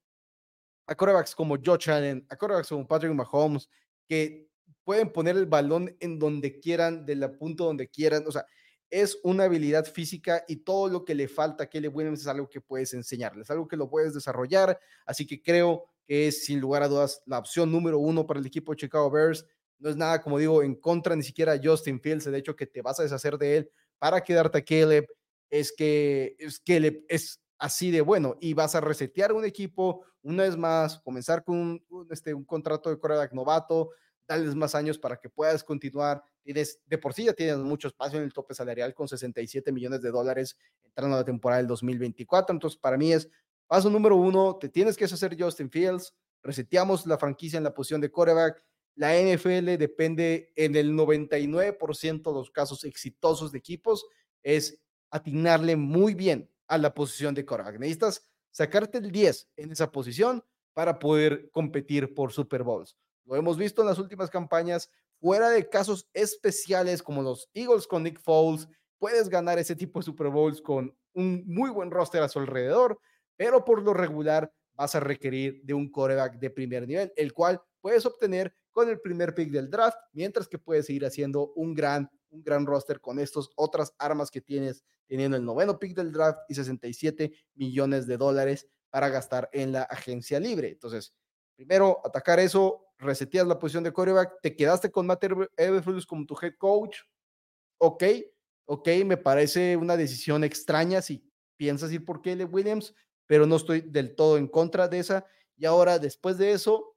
a 0.86 0.94
quarterbacks 0.94 1.34
como 1.34 1.56
Josh 1.56 1.90
Allen, 1.90 2.26
a 2.28 2.36
quarterbacks 2.36 2.68
como 2.68 2.86
Patrick 2.86 3.14
Mahomes, 3.14 3.68
que 4.08 4.48
pueden 4.84 5.12
poner 5.12 5.36
el 5.36 5.46
balón 5.46 5.96
en 6.00 6.18
donde 6.18 6.58
quieran, 6.58 7.06
de 7.06 7.16
la 7.16 7.32
punto 7.32 7.64
donde 7.64 7.88
quieran, 7.88 8.24
o 8.26 8.32
sea, 8.32 8.44
es 8.90 9.18
una 9.22 9.44
habilidad 9.44 9.86
física 9.86 10.44
y 10.46 10.56
todo 10.56 10.88
lo 10.88 11.04
que 11.04 11.14
le 11.14 11.28
falta 11.28 11.64
a 11.64 11.66
Kelly 11.66 11.88
Williams 11.88 12.20
es 12.20 12.26
algo 12.26 12.48
que 12.48 12.60
puedes 12.60 12.92
enseñarles, 12.92 13.50
algo 13.50 13.66
que 13.66 13.76
lo 13.76 13.88
puedes 13.88 14.12
desarrollar, 14.12 14.78
así 15.06 15.26
que 15.26 15.40
creo 15.40 15.86
que 16.06 16.28
es 16.28 16.44
sin 16.44 16.60
lugar 16.60 16.82
a 16.82 16.88
dudas 16.88 17.22
la 17.24 17.38
opción 17.38 17.72
número 17.72 17.98
uno 17.98 18.26
para 18.26 18.38
el 18.38 18.46
equipo 18.46 18.72
de 18.72 18.76
Chicago 18.76 19.10
Bears. 19.10 19.46
No 19.78 19.88
es 19.88 19.96
nada, 19.96 20.20
como 20.20 20.38
digo, 20.38 20.62
en 20.62 20.74
contra 20.74 21.16
ni 21.16 21.22
siquiera 21.22 21.58
Justin 21.62 22.00
Fields, 22.00 22.24
de 22.30 22.36
hecho 22.36 22.54
que 22.54 22.66
te 22.66 22.82
vas 22.82 23.00
a 23.00 23.02
deshacer 23.02 23.38
de 23.38 23.56
él 23.56 23.70
para 24.02 24.20
quedarte 24.20 24.58
a 24.58 24.64
Caleb 24.64 25.06
es 25.48 25.72
que 25.72 26.34
es 26.36 26.58
Caleb 26.58 27.04
es 27.08 27.40
así 27.56 27.92
de 27.92 28.00
bueno 28.00 28.36
y 28.40 28.52
vas 28.52 28.74
a 28.74 28.80
resetear 28.80 29.32
un 29.32 29.44
equipo 29.44 30.04
una 30.22 30.42
vez 30.42 30.56
más, 30.56 30.98
comenzar 31.04 31.44
con 31.44 31.56
un, 31.56 32.08
este, 32.10 32.34
un 32.34 32.44
contrato 32.44 32.90
de 32.90 32.96
quarterback 32.96 33.32
novato, 33.32 33.90
darles 34.26 34.56
más 34.56 34.74
años 34.74 34.98
para 34.98 35.18
que 35.18 35.28
puedas 35.28 35.62
continuar. 35.62 36.20
Tienes, 36.42 36.80
de 36.84 36.98
por 36.98 37.14
sí 37.14 37.26
ya 37.26 37.32
tienes 37.32 37.58
mucho 37.58 37.86
espacio 37.86 38.18
en 38.18 38.24
el 38.24 38.32
tope 38.32 38.54
salarial 38.54 38.92
con 38.92 39.06
67 39.06 39.70
millones 39.70 40.02
de 40.02 40.10
dólares 40.10 40.56
entrando 40.82 41.14
a 41.14 41.20
la 41.20 41.24
temporada 41.24 41.58
del 41.58 41.68
2024. 41.68 42.52
Entonces, 42.52 42.80
para 42.80 42.96
mí 42.96 43.12
es 43.12 43.28
paso 43.68 43.88
número 43.88 44.16
uno, 44.16 44.56
te 44.56 44.68
tienes 44.68 44.96
que 44.96 45.04
hacer 45.04 45.40
Justin 45.40 45.70
Fields, 45.70 46.12
reseteamos 46.42 47.06
la 47.06 47.18
franquicia 47.18 47.56
en 47.56 47.62
la 47.62 47.72
posición 47.72 48.00
de 48.00 48.10
quarterback 48.10 48.64
la 48.94 49.14
NFL 49.14 49.76
depende 49.78 50.52
en 50.56 50.76
el 50.76 50.92
99% 50.92 52.22
de 52.22 52.32
los 52.32 52.50
casos 52.50 52.84
exitosos 52.84 53.52
de 53.52 53.58
equipos, 53.58 54.06
es 54.42 54.82
atinarle 55.10 55.76
muy 55.76 56.14
bien 56.14 56.50
a 56.66 56.78
la 56.78 56.94
posición 56.94 57.34
de 57.34 57.44
quarterback. 57.44 57.78
Necesitas 57.78 58.22
sacarte 58.50 58.98
el 58.98 59.10
10 59.10 59.50
en 59.56 59.72
esa 59.72 59.90
posición 59.90 60.44
para 60.74 60.98
poder 60.98 61.50
competir 61.50 62.14
por 62.14 62.32
Super 62.32 62.62
Bowls. 62.62 62.96
Lo 63.24 63.36
hemos 63.36 63.56
visto 63.56 63.82
en 63.82 63.88
las 63.88 63.98
últimas 63.98 64.30
campañas, 64.30 64.90
fuera 65.20 65.50
de 65.50 65.68
casos 65.68 66.08
especiales 66.12 67.02
como 67.02 67.22
los 67.22 67.48
Eagles 67.54 67.86
con 67.86 68.02
Nick 68.02 68.20
Foles, 68.20 68.68
puedes 68.98 69.28
ganar 69.28 69.58
ese 69.58 69.76
tipo 69.76 69.98
de 69.98 70.04
Super 70.04 70.28
Bowls 70.28 70.60
con 70.60 70.96
un 71.14 71.44
muy 71.46 71.70
buen 71.70 71.90
roster 71.90 72.22
a 72.22 72.28
su 72.28 72.38
alrededor, 72.38 72.98
pero 73.36 73.64
por 73.64 73.82
lo 73.82 73.94
regular 73.94 74.52
vas 74.74 74.94
a 74.94 75.00
requerir 75.00 75.60
de 75.64 75.74
un 75.74 75.90
quarterback 75.90 76.38
de 76.38 76.50
primer 76.50 76.86
nivel, 76.86 77.12
el 77.16 77.32
cual 77.32 77.60
puedes 77.80 78.06
obtener 78.06 78.54
con 78.72 78.88
el 78.88 79.00
primer 79.00 79.34
pick 79.34 79.50
del 79.50 79.70
draft, 79.70 79.98
mientras 80.12 80.48
que 80.48 80.58
puedes 80.58 80.86
seguir 80.86 81.04
haciendo 81.04 81.52
un 81.54 81.74
gran, 81.74 82.10
un 82.30 82.42
gran 82.42 82.66
roster 82.66 83.00
con 83.00 83.18
estas 83.18 83.48
otras 83.56 83.94
armas 83.98 84.30
que 84.30 84.40
tienes, 84.40 84.84
teniendo 85.06 85.36
el 85.36 85.44
noveno 85.44 85.78
pick 85.78 85.94
del 85.94 86.10
draft 86.10 86.40
y 86.48 86.54
67 86.54 87.32
millones 87.54 88.06
de 88.06 88.16
dólares 88.16 88.66
para 88.90 89.08
gastar 89.08 89.48
en 89.52 89.72
la 89.72 89.82
agencia 89.82 90.40
libre. 90.40 90.70
Entonces, 90.70 91.14
primero, 91.54 92.00
atacar 92.04 92.40
eso, 92.40 92.86
reseteas 92.98 93.46
la 93.46 93.58
posición 93.58 93.84
de 93.84 93.92
quarterback, 93.92 94.40
te 94.42 94.56
quedaste 94.56 94.90
con 94.90 95.06
Matt 95.06 95.24
Eberflus 95.56 96.06
como 96.06 96.26
tu 96.26 96.36
head 96.40 96.54
coach, 96.58 96.98
ok, 97.78 98.04
ok, 98.66 98.88
me 99.04 99.16
parece 99.16 99.76
una 99.76 99.96
decisión 99.96 100.44
extraña 100.44 101.02
si 101.02 101.28
piensas 101.56 101.92
ir 101.92 102.04
por 102.04 102.22
Caleb 102.22 102.52
Williams, 102.52 102.94
pero 103.26 103.46
no 103.46 103.56
estoy 103.56 103.80
del 103.80 104.14
todo 104.14 104.38
en 104.38 104.46
contra 104.46 104.88
de 104.88 104.98
esa. 104.98 105.26
Y 105.56 105.64
ahora, 105.64 105.98
después 105.98 106.38
de 106.38 106.52
eso, 106.52 106.91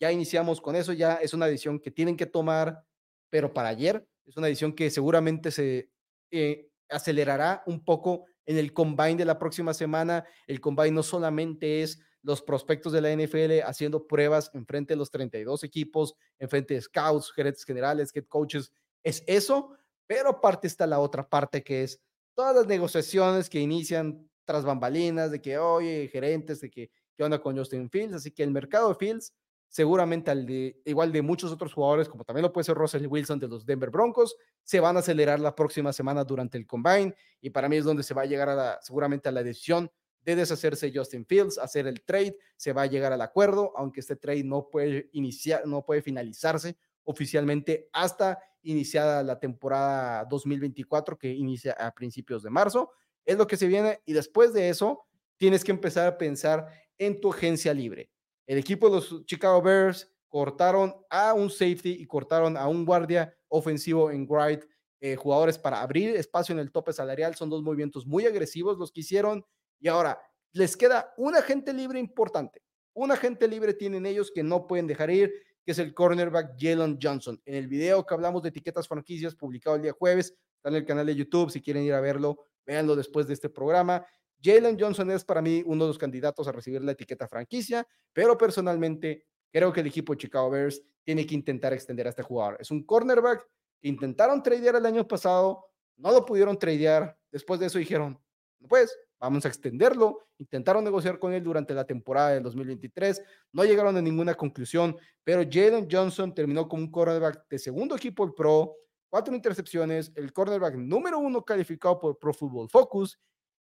ya 0.00 0.12
iniciamos 0.12 0.60
con 0.60 0.76
eso, 0.76 0.92
ya 0.92 1.14
es 1.14 1.34
una 1.34 1.46
decisión 1.46 1.80
que 1.80 1.90
tienen 1.90 2.16
que 2.16 2.26
tomar, 2.26 2.84
pero 3.30 3.52
para 3.52 3.68
ayer, 3.68 4.06
es 4.26 4.36
una 4.36 4.46
decisión 4.46 4.72
que 4.74 4.90
seguramente 4.90 5.50
se 5.50 5.90
eh, 6.30 6.68
acelerará 6.88 7.62
un 7.66 7.84
poco 7.84 8.26
en 8.46 8.58
el 8.58 8.72
combine 8.72 9.16
de 9.16 9.24
la 9.24 9.38
próxima 9.38 9.74
semana. 9.74 10.24
El 10.46 10.60
combine 10.60 10.92
no 10.92 11.02
solamente 11.02 11.82
es 11.82 12.00
los 12.22 12.42
prospectos 12.42 12.92
de 12.92 13.00
la 13.00 13.12
NFL 13.12 13.62
haciendo 13.64 14.06
pruebas 14.06 14.50
en 14.54 14.66
frente 14.66 14.94
de 14.94 14.98
los 14.98 15.10
32 15.10 15.64
equipos, 15.64 16.14
en 16.38 16.48
frente 16.48 16.74
de 16.74 16.80
scouts, 16.80 17.32
gerentes 17.32 17.64
generales, 17.64 18.10
head 18.14 18.26
coaches, 18.26 18.72
es 19.02 19.22
eso, 19.26 19.76
pero 20.06 20.30
aparte 20.30 20.66
está 20.66 20.86
la 20.86 20.98
otra 20.98 21.28
parte 21.28 21.62
que 21.62 21.84
es 21.84 22.00
todas 22.34 22.54
las 22.54 22.66
negociaciones 22.66 23.48
que 23.48 23.60
inician 23.60 24.28
tras 24.44 24.64
bambalinas, 24.64 25.30
de 25.30 25.40
que, 25.40 25.58
oye, 25.58 26.08
gerentes, 26.08 26.60
de 26.60 26.70
que, 26.70 26.90
¿qué 27.16 27.24
onda 27.24 27.40
con 27.40 27.56
Justin 27.56 27.90
Fields? 27.90 28.14
Así 28.14 28.30
que 28.30 28.42
el 28.42 28.50
mercado 28.50 28.88
de 28.88 28.94
Fields, 28.94 29.34
seguramente 29.68 30.30
al 30.30 30.48
igual 30.84 31.12
de 31.12 31.22
muchos 31.22 31.52
otros 31.52 31.72
jugadores, 31.72 32.08
como 32.08 32.24
también 32.24 32.42
lo 32.42 32.52
puede 32.52 32.64
ser 32.64 32.76
Russell 32.76 33.06
Wilson 33.06 33.38
de 33.38 33.48
los 33.48 33.66
Denver 33.66 33.90
Broncos, 33.90 34.36
se 34.62 34.80
van 34.80 34.96
a 34.96 35.00
acelerar 35.00 35.40
la 35.40 35.54
próxima 35.54 35.92
semana 35.92 36.24
durante 36.24 36.58
el 36.58 36.66
combine 36.66 37.14
y 37.40 37.50
para 37.50 37.68
mí 37.68 37.76
es 37.76 37.84
donde 37.84 38.02
se 38.02 38.14
va 38.14 38.22
a 38.22 38.26
llegar 38.26 38.48
a 38.48 38.54
la, 38.54 38.78
seguramente 38.82 39.28
a 39.28 39.32
la 39.32 39.42
decisión 39.42 39.90
de 40.22 40.36
deshacerse 40.36 40.92
Justin 40.94 41.24
Fields, 41.24 41.58
hacer 41.58 41.86
el 41.86 42.02
trade, 42.02 42.36
se 42.56 42.72
va 42.72 42.82
a 42.82 42.86
llegar 42.86 43.12
al 43.12 43.20
acuerdo, 43.20 43.72
aunque 43.76 44.00
este 44.00 44.16
trade 44.16 44.44
no 44.44 44.68
puede 44.68 45.08
iniciar, 45.12 45.66
no 45.66 45.84
puede 45.84 46.02
finalizarse 46.02 46.76
oficialmente 47.04 47.88
hasta 47.92 48.38
iniciada 48.62 49.22
la 49.22 49.38
temporada 49.38 50.26
2024 50.26 51.18
que 51.18 51.32
inicia 51.32 51.72
a 51.72 51.94
principios 51.94 52.42
de 52.42 52.50
marzo. 52.50 52.90
Es 53.24 53.38
lo 53.38 53.46
que 53.46 53.56
se 53.56 53.66
viene 53.66 54.00
y 54.04 54.12
después 54.12 54.52
de 54.52 54.68
eso 54.68 55.06
tienes 55.36 55.64
que 55.64 55.72
empezar 55.72 56.06
a 56.06 56.18
pensar 56.18 56.66
en 56.98 57.20
tu 57.20 57.32
agencia 57.32 57.72
libre. 57.72 58.10
El 58.48 58.56
equipo 58.56 58.88
de 58.88 58.96
los 58.96 59.26
Chicago 59.26 59.60
Bears 59.60 60.10
cortaron 60.26 60.94
a 61.10 61.34
un 61.34 61.50
safety 61.50 61.90
y 62.00 62.06
cortaron 62.06 62.56
a 62.56 62.66
un 62.66 62.86
guardia 62.86 63.36
ofensivo 63.48 64.10
en 64.10 64.26
Wright, 64.26 64.64
eh, 65.00 65.16
jugadores 65.16 65.58
para 65.58 65.82
abrir 65.82 66.16
espacio 66.16 66.54
en 66.54 66.58
el 66.58 66.72
tope 66.72 66.94
salarial. 66.94 67.34
Son 67.34 67.50
dos 67.50 67.62
movimientos 67.62 68.06
muy 68.06 68.24
agresivos 68.24 68.78
los 68.78 68.90
que 68.90 69.00
hicieron 69.00 69.44
y 69.78 69.88
ahora 69.88 70.18
les 70.52 70.78
queda 70.78 71.12
un 71.18 71.36
agente 71.36 71.74
libre 71.74 72.00
importante. 72.00 72.62
Un 72.94 73.12
agente 73.12 73.46
libre 73.46 73.74
tienen 73.74 74.06
ellos 74.06 74.32
que 74.34 74.42
no 74.42 74.66
pueden 74.66 74.86
dejar 74.86 75.10
ir 75.10 75.30
que 75.62 75.72
es 75.72 75.78
el 75.80 75.92
cornerback 75.92 76.54
Jalen 76.58 76.98
Johnson. 76.98 77.38
En 77.44 77.54
el 77.54 77.68
video 77.68 78.06
que 78.06 78.14
hablamos 78.14 78.42
de 78.42 78.48
etiquetas 78.48 78.88
franquicias, 78.88 79.34
publicado 79.34 79.76
el 79.76 79.82
día 79.82 79.92
jueves, 79.92 80.34
está 80.56 80.70
en 80.70 80.76
el 80.76 80.86
canal 80.86 81.04
de 81.04 81.14
YouTube, 81.14 81.50
si 81.50 81.60
quieren 81.60 81.82
ir 81.82 81.92
a 81.92 82.00
verlo, 82.00 82.46
véanlo 82.64 82.96
después 82.96 83.26
de 83.26 83.34
este 83.34 83.50
programa. 83.50 84.06
Jalen 84.42 84.78
Johnson 84.78 85.10
es 85.10 85.24
para 85.24 85.42
mí 85.42 85.62
uno 85.66 85.84
de 85.84 85.88
los 85.88 85.98
candidatos 85.98 86.46
a 86.46 86.52
recibir 86.52 86.82
la 86.82 86.92
etiqueta 86.92 87.26
franquicia, 87.26 87.86
pero 88.12 88.36
personalmente 88.38 89.26
creo 89.52 89.72
que 89.72 89.80
el 89.80 89.86
equipo 89.86 90.14
Chicago 90.14 90.50
Bears 90.50 90.82
tiene 91.04 91.26
que 91.26 91.34
intentar 91.34 91.72
extender 91.72 92.06
a 92.06 92.10
este 92.10 92.22
jugador. 92.22 92.56
Es 92.60 92.70
un 92.70 92.84
cornerback 92.84 93.46
que 93.80 93.88
intentaron 93.88 94.42
tradear 94.42 94.76
el 94.76 94.86
año 94.86 95.06
pasado, 95.06 95.64
no 95.96 96.12
lo 96.12 96.24
pudieron 96.24 96.58
tradear, 96.58 97.16
después 97.30 97.58
de 97.58 97.66
eso 97.66 97.78
dijeron, 97.78 98.20
pues 98.68 98.96
vamos 99.18 99.44
a 99.44 99.48
extenderlo. 99.48 100.28
Intentaron 100.38 100.84
negociar 100.84 101.18
con 101.18 101.32
él 101.32 101.42
durante 101.42 101.74
la 101.74 101.84
temporada 101.84 102.30
del 102.30 102.42
2023, 102.44 103.22
no 103.52 103.64
llegaron 103.64 103.96
a 103.96 104.02
ninguna 104.02 104.34
conclusión, 104.34 104.96
pero 105.24 105.42
Jalen 105.50 105.88
Johnson 105.90 106.32
terminó 106.32 106.68
como 106.68 106.82
un 106.82 106.90
cornerback 106.90 107.48
de 107.48 107.58
segundo 107.58 107.96
equipo 107.96 108.32
Pro, 108.34 108.76
cuatro 109.08 109.34
intercepciones, 109.34 110.12
el 110.14 110.32
cornerback 110.32 110.76
número 110.76 111.18
uno 111.18 111.44
calificado 111.44 111.98
por 111.98 112.18
Pro 112.18 112.32
Football 112.32 112.68
Focus, 112.68 113.18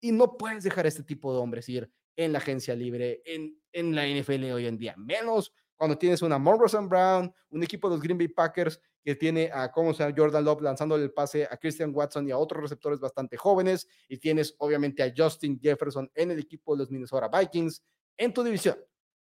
y 0.01 0.13
no 0.13 0.37
puedes 0.37 0.65
dejar 0.65 0.85
a 0.85 0.89
este 0.89 1.03
tipo 1.03 1.33
de 1.33 1.39
hombres 1.39 1.69
ir 1.69 1.91
en 2.17 2.33
la 2.33 2.39
agencia 2.39 2.75
libre, 2.75 3.23
en, 3.25 3.61
en 3.73 3.95
la 3.95 4.07
NFL 4.07 4.51
hoy 4.53 4.67
en 4.67 4.77
día, 4.77 4.95
menos 4.97 5.53
cuando 5.79 5.97
tienes 5.97 6.23
una 6.23 6.39
Morrison 6.39 6.89
Brown, 6.89 7.33
un 7.51 7.63
equipo 7.63 7.89
de 7.89 7.95
los 7.95 8.03
Green 8.03 8.19
Bay 8.19 8.29
Packers 8.29 8.81
que 9.05 9.15
tiene 9.15 9.49
a 9.53 9.71
cómo 9.71 9.95
se 9.95 10.13
Jordan 10.15 10.45
Love 10.45 10.61
lanzando 10.61 10.97
el 10.97 11.13
pase 11.13 11.49
a 11.51 11.57
Christian 11.57 11.93
Watson 11.95 12.29
y 12.29 12.33
a 12.33 12.37
otros 12.37 12.63
receptores 12.63 12.99
bastante 12.99 13.37
jóvenes, 13.37 13.87
y 14.09 14.19
tienes 14.19 14.55
obviamente 14.59 15.03
a 15.03 15.13
Justin 15.17 15.59
Jefferson 15.59 16.11
en 16.15 16.33
el 16.33 16.41
equipo 16.41 16.75
de 16.75 16.81
los 16.81 16.91
Minnesota 16.91 17.29
Vikings 17.29 17.83
en 18.17 18.35
tu 18.35 18.43
división. 18.43 18.77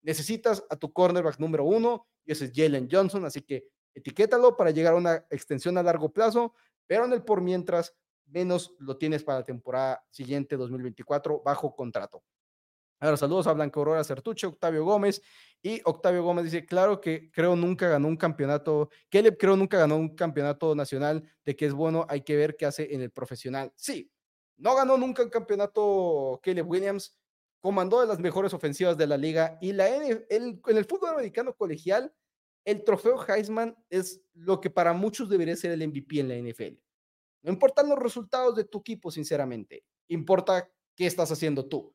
Necesitas 0.03 0.65
a 0.71 0.77
tu 0.77 0.93
cornerback 0.93 1.39
número 1.39 1.65
uno, 1.65 2.07
y 2.25 2.33
ese 2.33 2.47
es 2.47 2.53
Jalen 2.55 2.89
Johnson, 2.91 3.25
así 3.25 3.43
que 3.43 3.67
etiquétalo 3.93 4.57
para 4.57 4.71
llegar 4.71 4.95
a 4.95 4.97
una 4.97 5.27
extensión 5.29 5.77
a 5.77 5.83
largo 5.83 6.13
plazo, 6.13 6.55
pero 6.87 7.05
en 7.05 7.13
el 7.13 7.23
por 7.23 7.41
mientras 7.41 7.95
menos 8.27 8.75
lo 8.79 8.97
tienes 8.97 9.23
para 9.23 9.41
la 9.41 9.45
temporada 9.45 10.05
siguiente 10.11 10.57
2024 10.57 11.43
bajo 11.45 11.75
contrato. 11.75 12.23
Ahora, 13.01 13.17
saludos 13.17 13.47
a 13.47 13.53
Blanco 13.53 13.81
Aurora 13.81 14.05
Certuche, 14.05 14.47
Octavio 14.47 14.85
Gómez. 14.85 15.21
Y 15.61 15.81
Octavio 15.85 16.23
Gómez 16.23 16.45
dice, 16.45 16.65
claro 16.65 17.01
que 17.01 17.31
creo 17.31 17.57
nunca 17.57 17.89
ganó 17.89 18.09
un 18.09 18.17
campeonato, 18.17 18.91
Caleb 19.11 19.37
creo 19.39 19.57
nunca 19.57 19.79
ganó 19.79 19.97
un 19.97 20.15
campeonato 20.15 20.75
nacional, 20.75 21.27
de 21.45 21.57
que 21.57 21.67
es 21.67 21.73
bueno, 21.73 22.07
hay 22.09 22.21
que 22.21 22.37
ver 22.37 22.57
qué 22.57 22.67
hace 22.67 22.95
en 22.95 23.01
el 23.01 23.11
profesional. 23.11 23.73
Sí, 23.75 24.11
no 24.57 24.75
ganó 24.75 24.97
nunca 24.97 25.23
un 25.23 25.31
campeonato 25.31 26.39
Caleb 26.43 26.69
Williams, 26.69 27.19
comandó 27.61 28.01
de 28.03 28.07
las 28.07 28.19
mejores 28.19 28.53
ofensivas 28.53 28.97
de 28.99 29.07
la 29.07 29.17
liga 29.17 29.59
y 29.63 29.73
la 29.73 29.89
en 29.89 30.61
el 30.67 30.85
fútbol 30.85 31.11
americano 31.11 31.55
colegial, 31.55 32.13
el 32.65 32.85
trofeo 32.85 33.23
Heisman 33.27 33.77
es 33.91 34.23
lo 34.35 34.61
que 34.61 34.71
para 34.71 34.93
muchos 34.93 35.29
debería 35.29 35.57
ser 35.57 35.73
el 35.73 35.87
MVP 35.87 36.21
en 36.21 36.29
la 36.29 36.37
NFL. 36.37 36.84
No 37.45 37.53
importan 37.53 37.91
los 37.91 37.99
resultados 37.99 38.57
de 38.57 38.65
tu 38.65 38.79
equipo, 38.79 39.11
sinceramente, 39.11 39.85
importa 40.09 40.67
qué 40.97 41.05
estás 41.05 41.31
haciendo 41.31 41.67
tú. 41.67 41.95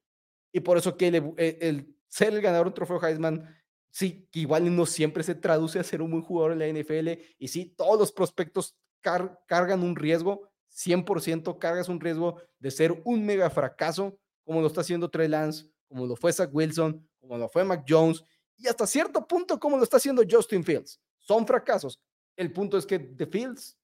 Y 0.51 0.59
por 0.59 0.77
eso 0.77 0.95
que 0.95 1.07
eh, 1.37 1.57
el, 1.61 1.97
ser 2.07 2.33
el 2.33 2.41
ganador 2.41 2.67
de 2.67 2.69
un 2.69 2.73
trofeo 2.75 3.03
Heisman, 3.03 3.57
sí, 3.89 4.27
que 4.31 4.41
igual 4.41 4.73
no 4.75 4.85
siempre 4.85 5.23
se 5.23 5.33
traduce 5.33 5.79
a 5.79 5.83
ser 5.83 6.03
un 6.03 6.11
buen 6.11 6.23
jugador 6.23 6.51
en 6.51 6.59
la 6.59 6.67
NFL. 6.67 7.19
Y 7.39 7.47
sí, 7.47 7.65
todos 7.65 7.99
los 7.99 8.11
prospectos 8.11 8.77
cargan 9.01 9.81
un 9.81 9.95
riesgo, 9.95 10.51
100% 10.71 11.57
cargas 11.57 11.89
un 11.89 11.99
riesgo 11.99 12.39
de 12.59 12.69
ser 12.69 13.01
un 13.03 13.25
mega 13.25 13.49
fracaso, 13.49 14.19
como 14.43 14.61
lo 14.61 14.67
está 14.67 14.81
haciendo 14.81 15.09
Trey 15.09 15.27
Lance, 15.27 15.65
como 15.87 16.05
lo 16.05 16.15
fue 16.15 16.31
Zach 16.31 16.51
Wilson, 16.53 17.09
como 17.19 17.39
lo 17.39 17.49
fue 17.49 17.63
Mac 17.63 17.85
Jones, 17.89 18.23
y 18.55 18.67
hasta 18.67 18.85
cierto 18.85 19.27
punto 19.27 19.59
como 19.59 19.77
lo 19.77 19.83
está 19.83 19.97
haciendo 19.97 20.21
Justin 20.29 20.63
Fields. 20.63 21.01
Son 21.17 21.47
fracasos. 21.47 21.99
El 22.35 22.53
punto 22.53 22.77
es 22.77 22.85
que 22.85 22.99
The 22.99 23.25
Fields 23.25 23.75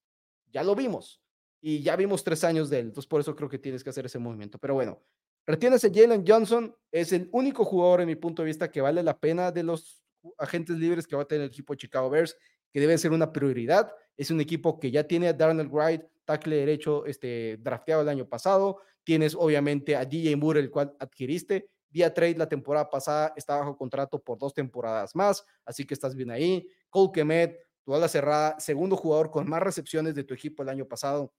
ya 0.51 0.63
lo 0.63 0.75
vimos 0.75 1.25
y 1.67 1.81
ya 1.81 1.95
vimos 1.95 2.24
tres 2.24 2.43
años 2.43 2.69
de 2.69 2.79
él. 2.79 2.86
Entonces, 2.88 3.07
por 3.07 3.22
eso 3.22 3.36
creo 3.36 3.50
que 3.50 3.57
tienes 3.57 3.84
que 3.84 3.89
hacer 3.89 4.05
ese 4.05 4.19
movimiento. 4.19 4.60
Pero 4.60 4.75
bueno, 4.75 5.01
Retienes 5.48 5.86
a 5.86 5.89
Jalen 5.93 6.25
Johnson, 6.27 6.75
es 6.91 7.13
el 7.13 7.29
único 7.31 7.65
jugador 7.65 8.01
en 8.01 8.07
mi 8.07 8.15
punto 8.15 8.41
de 8.41 8.48
vista 8.48 8.72
que 8.72 8.81
vale 8.81 9.03
la 9.03 9.19
pena 9.19 9.51
de 9.51 9.62
los 9.62 10.03
agentes 10.39 10.75
libres 10.77 11.05
que 11.05 11.15
va 11.15 11.22
a 11.22 11.27
tener 11.27 11.43
el 11.43 11.50
equipo 11.50 11.74
de 11.74 11.77
Chicago 11.77 12.10
Bears, 12.10 12.36
que 12.74 12.79
debe 12.79 12.98
ser 12.98 13.12
una 13.12 13.31
prioridad. 13.31 13.91
Es 14.17 14.31
un 14.31 14.41
equipo 14.41 14.79
que 14.79 14.89
ya 14.89 15.03
tiene 15.03 15.27
a 15.27 15.34
Darnell 15.34 15.69
Wright, 15.69 16.01
tackle 16.25 16.55
derecho, 16.55 17.05
este, 17.05 17.57
drafteado 17.57 18.01
el 18.01 18.10
año 18.10 18.27
pasado. 18.27 18.81
Tienes 19.03 19.36
obviamente 19.36 19.95
a 19.95 20.03
DJ 20.03 20.36
Moore, 20.36 20.62
el 20.62 20.72
cual 20.72 20.95
adquiriste. 21.00 21.69
Vía 21.89 22.12
trade 22.12 22.38
la 22.38 22.50
temporada 22.50 22.89
pasada, 22.89 23.34
está 23.36 23.57
bajo 23.57 23.77
contrato 23.77 24.19
por 24.19 24.39
dos 24.39 24.53
temporadas 24.53 25.15
más, 25.15 25.45
así 25.63 25.86
que 25.86 25.93
estás 25.93 26.15
bien 26.15 26.31
ahí. 26.31 26.67
Cole 26.89 27.12
Kemet, 27.13 27.60
tu 27.84 27.93
ala 27.93 28.07
cerrada, 28.07 28.60
segundo 28.60 28.98
jugador 28.98 29.29
con 29.29 29.48
más 29.48 29.62
recepciones 29.62 30.15
de 30.15 30.24
tu 30.24 30.34
equipo 30.34 30.63
el 30.63 30.69
año 30.69 30.86
pasado 30.88 31.31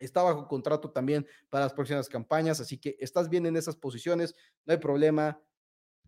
Está 0.00 0.22
bajo 0.22 0.48
contrato 0.48 0.90
también 0.90 1.26
para 1.50 1.64
las 1.64 1.72
próximas 1.72 2.08
campañas, 2.08 2.58
así 2.60 2.78
que 2.78 2.96
estás 2.98 3.28
bien 3.28 3.46
en 3.46 3.56
esas 3.56 3.76
posiciones, 3.76 4.34
no 4.64 4.72
hay 4.72 4.78
problema. 4.78 5.40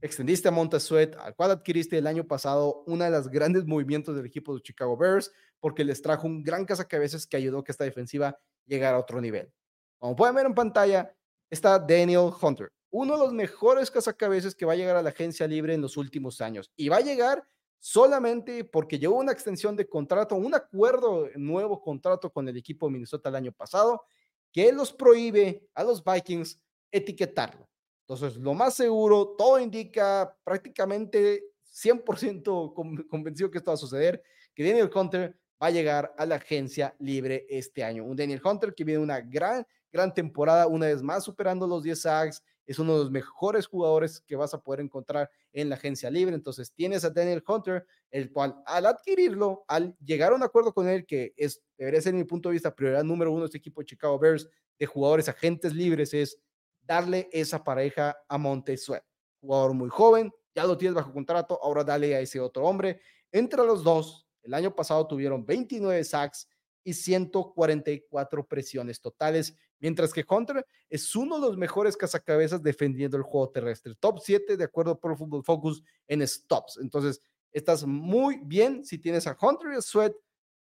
Extendiste 0.00 0.49
a 0.49 0.50
Montesuet, 0.50 1.14
al 1.16 1.37
cual 1.37 1.52
adquiriste 1.52 1.96
el 1.99 2.08
año 2.08 2.26
pasado, 2.26 2.82
una 2.87 3.04
de 3.04 3.12
las 3.12 3.28
grandes 3.28 3.66
movimientos 3.66 4.16
del 4.16 4.26
equipo 4.26 4.54
de 4.54 4.62
Chicago 4.62 4.96
Bears, 4.96 5.30
porque 5.61 5.84
les 5.84 6.02
trajo 6.02 6.26
un 6.26 6.42
gran 6.42 6.64
cazacabezas 6.64 7.26
que 7.26 7.37
ayudó 7.37 7.61
a 7.61 7.64
que 7.64 7.70
esta 7.70 7.84
defensiva 7.84 8.37
llegara 8.66 8.96
a 8.96 9.00
otro 9.00 9.20
nivel. 9.20 9.52
Como 9.99 10.16
pueden 10.16 10.34
ver 10.34 10.46
en 10.46 10.54
pantalla, 10.54 11.14
está 11.49 11.78
Daniel 11.78 12.32
Hunter, 12.40 12.72
uno 12.90 13.14
de 13.14 13.20
los 13.20 13.32
mejores 13.32 13.90
cazacabezas 13.90 14.54
que 14.54 14.66
va 14.66 14.72
a 14.72 14.76
llegar 14.76 14.96
a 14.96 15.02
la 15.02 15.11
agencia 15.11 15.46
libre 15.46 15.75
en 15.75 15.80
los 15.80 15.96
últimos 15.96 16.40
años. 16.40 16.72
Y 16.76 16.88
va 16.88 16.96
a 16.96 17.02
llegar 17.02 17.46
solamente 17.83 18.62
porque 18.62 18.97
llegó 18.97 19.17
una 19.17 19.33
extensión 19.33 19.75
de 19.75 19.89
contrato, 19.89 20.37
un 20.37 20.55
acuerdo, 20.55 21.29
nuevo 21.35 21.81
contrato 21.81 22.31
con 22.33 22.49
el 22.49 22.57
equipo 22.57 22.87
de 22.87 22.93
Minnesota 22.93 23.29
el 23.29 23.35
año 23.35 23.51
pasado, 23.51 24.05
que 24.53 24.71
los 24.71 24.93
prohíbe 24.93 25.69
a 25.75 25.83
los 25.83 26.03
Vikings 26.05 26.61
etiquetarlo. 26.93 27.69
Entonces, 28.07 28.37
lo 28.37 28.55
más 28.55 28.75
seguro, 28.75 29.35
todo 29.37 29.59
indica 29.59 30.33
prácticamente 30.45 31.43
100% 31.75 33.09
convencido 33.11 33.51
que 33.51 33.59
esto 33.59 33.73
va 33.73 33.75
a 33.75 33.79
suceder, 33.79 34.23
que 34.55 34.65
Daniel 34.65 34.91
Hunter 34.95 35.37
va 35.61 35.67
a 35.67 35.71
llegar 35.73 36.15
a 36.17 36.25
la 36.25 36.37
agencia 36.37 36.95
libre 37.01 37.47
este 37.49 37.83
año. 37.83 38.05
Un 38.05 38.15
Daniel 38.15 38.43
Hunter 38.45 38.77
que 38.77 38.85
viene 38.85 39.03
una 39.03 39.21
gran, 39.21 39.67
gran 39.91 40.15
temporada, 40.15 40.69
una 40.69 40.87
vez 40.87 41.03
más 41.03 41.25
superando 41.25 41.67
los 41.67 41.83
10 41.83 42.01
sacks, 42.01 42.45
es 42.66 42.78
uno 42.78 42.92
de 42.92 42.99
los 43.00 43.11
mejores 43.11 43.66
jugadores 43.66 44.21
que 44.21 44.37
vas 44.37 44.54
a 44.54 44.62
poder 44.62 44.81
encontrar 44.81 45.31
en 45.52 45.69
la 45.69 45.76
agencia 45.76 46.11
libre. 46.11 46.35
Entonces 46.35 46.73
tienes 46.73 47.04
a 47.04 47.11
Daniel 47.11 47.42
Hunter, 47.47 47.87
el 48.11 48.31
cual 48.31 48.62
al 48.66 48.87
adquirirlo, 48.87 49.64
al 49.69 49.97
llegar 49.99 50.33
a 50.33 50.37
un 50.37 50.42
acuerdo 50.42 50.73
con 50.73 50.88
él, 50.88 51.07
que 51.07 51.33
es, 51.37 51.62
debería 51.76 52.00
ser 52.00 52.14
mi 52.14 52.25
punto 52.25 52.49
de 52.49 52.54
vista, 52.54 52.75
prioridad 52.75 53.04
número 53.04 53.33
uno 53.33 53.40
de 53.40 53.47
este 53.47 53.59
equipo 53.59 53.81
de 53.81 53.87
Chicago 53.87 54.19
Bears, 54.19 54.49
de 54.78 54.87
jugadores 54.87 55.28
agentes 55.28 55.75
libres, 55.75 56.14
es 56.14 56.38
darle 56.83 57.28
esa 57.33 57.62
pareja 57.62 58.16
a 58.28 58.38
Sweat. 58.76 59.04
Jugador 59.40 59.75
muy 59.75 59.88
joven, 59.88 60.33
ya 60.54 60.64
lo 60.64 60.76
tienes 60.76 60.95
bajo 60.95 61.12
contrato, 61.12 61.59
ahora 61.62 61.85
dale 61.85 62.14
a 62.14 62.21
ese 62.21 62.40
otro 62.40 62.64
hombre. 62.64 63.00
Entre 63.31 63.59
los 63.64 63.83
dos, 63.83 64.26
el 64.42 64.54
año 64.54 64.75
pasado 64.75 65.07
tuvieron 65.07 65.45
29 65.45 66.04
sacks 66.04 66.49
y 66.85 66.95
144 66.95 68.47
presiones 68.47 69.00
totales, 69.00 69.57
mientras 69.83 70.12
que 70.12 70.25
Hunter 70.27 70.65
es 70.89 71.15
uno 71.17 71.41
de 71.41 71.49
los 71.49 71.59
mejores 71.59 71.97
cazacabezas 71.97 72.62
defendiendo 72.62 73.17
el 73.17 73.25
juego 73.25 73.51
terrestre. 73.51 73.95
Top 73.97 74.21
7 74.21 74.57
de 74.57 74.65
acuerdo 74.65 74.99
por 74.99 75.19
Football 75.19 75.45
Focus 75.45 75.83
en 76.07 76.27
stops. 76.27 76.79
Entonces, 76.81 77.21
estás 77.51 77.85
muy 77.85 78.41
bien 78.45 78.85
si 78.85 78.97
tienes 78.97 79.27
a 79.27 79.37
Hunter 79.39 79.73
y 79.77 79.83
Sweat 79.83 80.12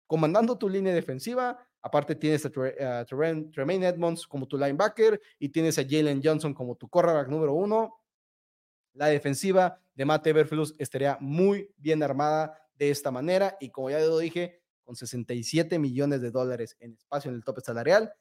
comandando 0.06 0.56
tu 0.56 0.68
línea 0.68 0.94
defensiva. 0.94 1.58
Aparte 1.82 2.14
tienes 2.14 2.46
a, 2.46 3.04
Tremaine 3.04 3.86
Edmonds 3.86 4.26
como 4.26 4.48
tu 4.48 4.56
linebacker 4.56 5.20
y 5.38 5.50
tienes 5.50 5.78
a 5.78 5.82
Jalen 5.82 6.22
Johnson 6.24 6.54
como 6.54 6.74
tu 6.74 6.88
cornerback 6.88 7.28
número 7.28 7.52
uno. 7.52 8.00
La 8.94 9.06
defensiva 9.06 9.78
de 9.94 10.04
Matt 10.06 10.26
Everflus 10.26 10.74
estaría 10.78 11.18
muy 11.20 11.70
bien 11.76 12.02
armada 12.02 12.58
de 12.74 12.90
esta 12.90 13.10
manera 13.10 13.58
y 13.60 13.70
como 13.70 13.90
ya 13.90 13.98
lo 14.00 14.18
dije, 14.18 14.62
con 14.84 14.96
67 14.96 15.78
millones 15.78 16.22
de 16.22 16.30
dólares 16.30 16.76
en 16.80 16.94
espacio 16.94 17.30
en 17.30 17.36
el 17.36 17.44
tope 17.44 17.60
salarial, 17.60 18.12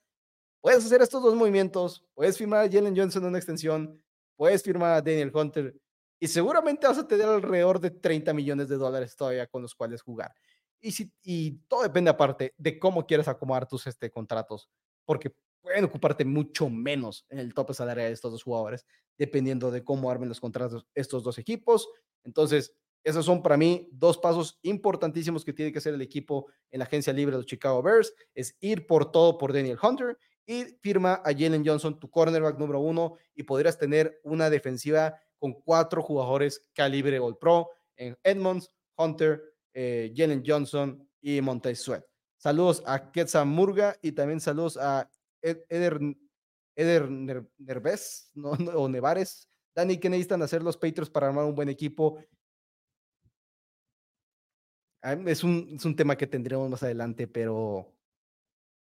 puedes 0.61 0.85
hacer 0.85 1.01
estos 1.01 1.21
dos 1.21 1.35
movimientos, 1.35 2.05
puedes 2.13 2.37
firmar 2.37 2.65
a 2.65 2.71
Jalen 2.71 2.95
Johnson 2.95 3.23
en 3.23 3.29
una 3.29 3.37
extensión, 3.37 4.01
puedes 4.37 4.63
firmar 4.63 4.91
a 4.93 5.01
Daniel 5.01 5.31
Hunter 5.33 5.75
y 6.19 6.27
seguramente 6.27 6.87
vas 6.87 6.99
a 6.99 7.07
tener 7.07 7.27
alrededor 7.27 7.79
de 7.79 7.89
30 7.89 8.33
millones 8.33 8.69
de 8.69 8.77
dólares 8.77 9.15
todavía 9.15 9.47
con 9.47 9.63
los 9.63 9.73
cuales 9.73 10.03
jugar. 10.03 10.33
Y, 10.79 10.91
si, 10.91 11.11
y 11.23 11.57
todo 11.67 11.83
depende 11.83 12.09
aparte 12.09 12.53
de 12.57 12.79
cómo 12.79 13.05
quieres 13.05 13.27
acomodar 13.27 13.67
tus 13.67 13.87
este, 13.87 14.09
contratos, 14.09 14.69
porque 15.05 15.33
pueden 15.61 15.85
ocuparte 15.85 16.25
mucho 16.25 16.69
menos 16.69 17.25
en 17.29 17.39
el 17.39 17.53
tope 17.53 17.73
salarial 17.73 18.07
de 18.07 18.13
estos 18.13 18.31
dos 18.31 18.43
jugadores, 18.43 18.85
dependiendo 19.17 19.69
de 19.71 19.83
cómo 19.83 20.09
armen 20.09 20.29
los 20.29 20.39
contratos 20.39 20.85
estos 20.95 21.23
dos 21.23 21.37
equipos. 21.37 21.89
Entonces, 22.23 22.75
esos 23.03 23.25
son 23.25 23.41
para 23.41 23.57
mí 23.57 23.87
dos 23.91 24.17
pasos 24.17 24.59
importantísimos 24.61 25.43
que 25.43 25.53
tiene 25.53 25.71
que 25.71 25.79
hacer 25.79 25.93
el 25.93 26.01
equipo 26.01 26.47
en 26.69 26.79
la 26.79 26.85
agencia 26.85 27.13
libre 27.13 27.33
de 27.33 27.39
los 27.39 27.47
Chicago 27.47 27.81
Bears, 27.81 28.13
es 28.35 28.55
ir 28.59 28.85
por 28.85 29.11
todo 29.11 29.37
por 29.37 29.53
Daniel 29.53 29.79
Hunter 29.81 30.17
y 30.45 30.63
firma 30.81 31.21
a 31.23 31.31
Jalen 31.31 31.65
Johnson, 31.65 31.99
tu 31.99 32.09
cornerback 32.09 32.57
número 32.57 32.79
uno, 32.79 33.15
y 33.35 33.43
podrías 33.43 33.77
tener 33.77 34.19
una 34.23 34.49
defensiva 34.49 35.19
con 35.37 35.53
cuatro 35.53 36.01
jugadores 36.01 36.69
calibre 36.73 37.19
All 37.19 37.37
Pro 37.37 37.69
en 37.95 38.17
Edmonds, 38.23 38.71
Hunter, 38.97 39.41
eh, 39.73 40.13
Jalen 40.15 40.43
Johnson 40.45 41.07
y 41.21 41.41
Montez 41.41 41.79
Sweat. 41.81 42.03
Saludos 42.37 42.83
a 42.85 43.11
Quetzal 43.11 43.45
Murga 43.45 43.95
y 44.01 44.11
también 44.11 44.39
saludos 44.39 44.77
a 44.77 45.09
Eder, 45.41 45.99
Eder 46.75 47.09
Nerves 47.57 48.31
o 48.75 48.89
Nevares. 48.89 49.47
Dani, 49.75 49.97
¿qué 49.97 50.09
necesitan 50.09 50.41
hacer 50.41 50.63
los 50.63 50.77
Patriots 50.77 51.09
para 51.09 51.27
armar 51.27 51.45
un 51.45 51.55
buen 51.55 51.69
equipo? 51.69 52.23
Es 55.25 55.43
un, 55.43 55.75
es 55.75 55.85
un 55.85 55.95
tema 55.95 56.15
que 56.15 56.27
tendremos 56.27 56.69
más 56.69 56.83
adelante, 56.83 57.27
pero 57.27 57.93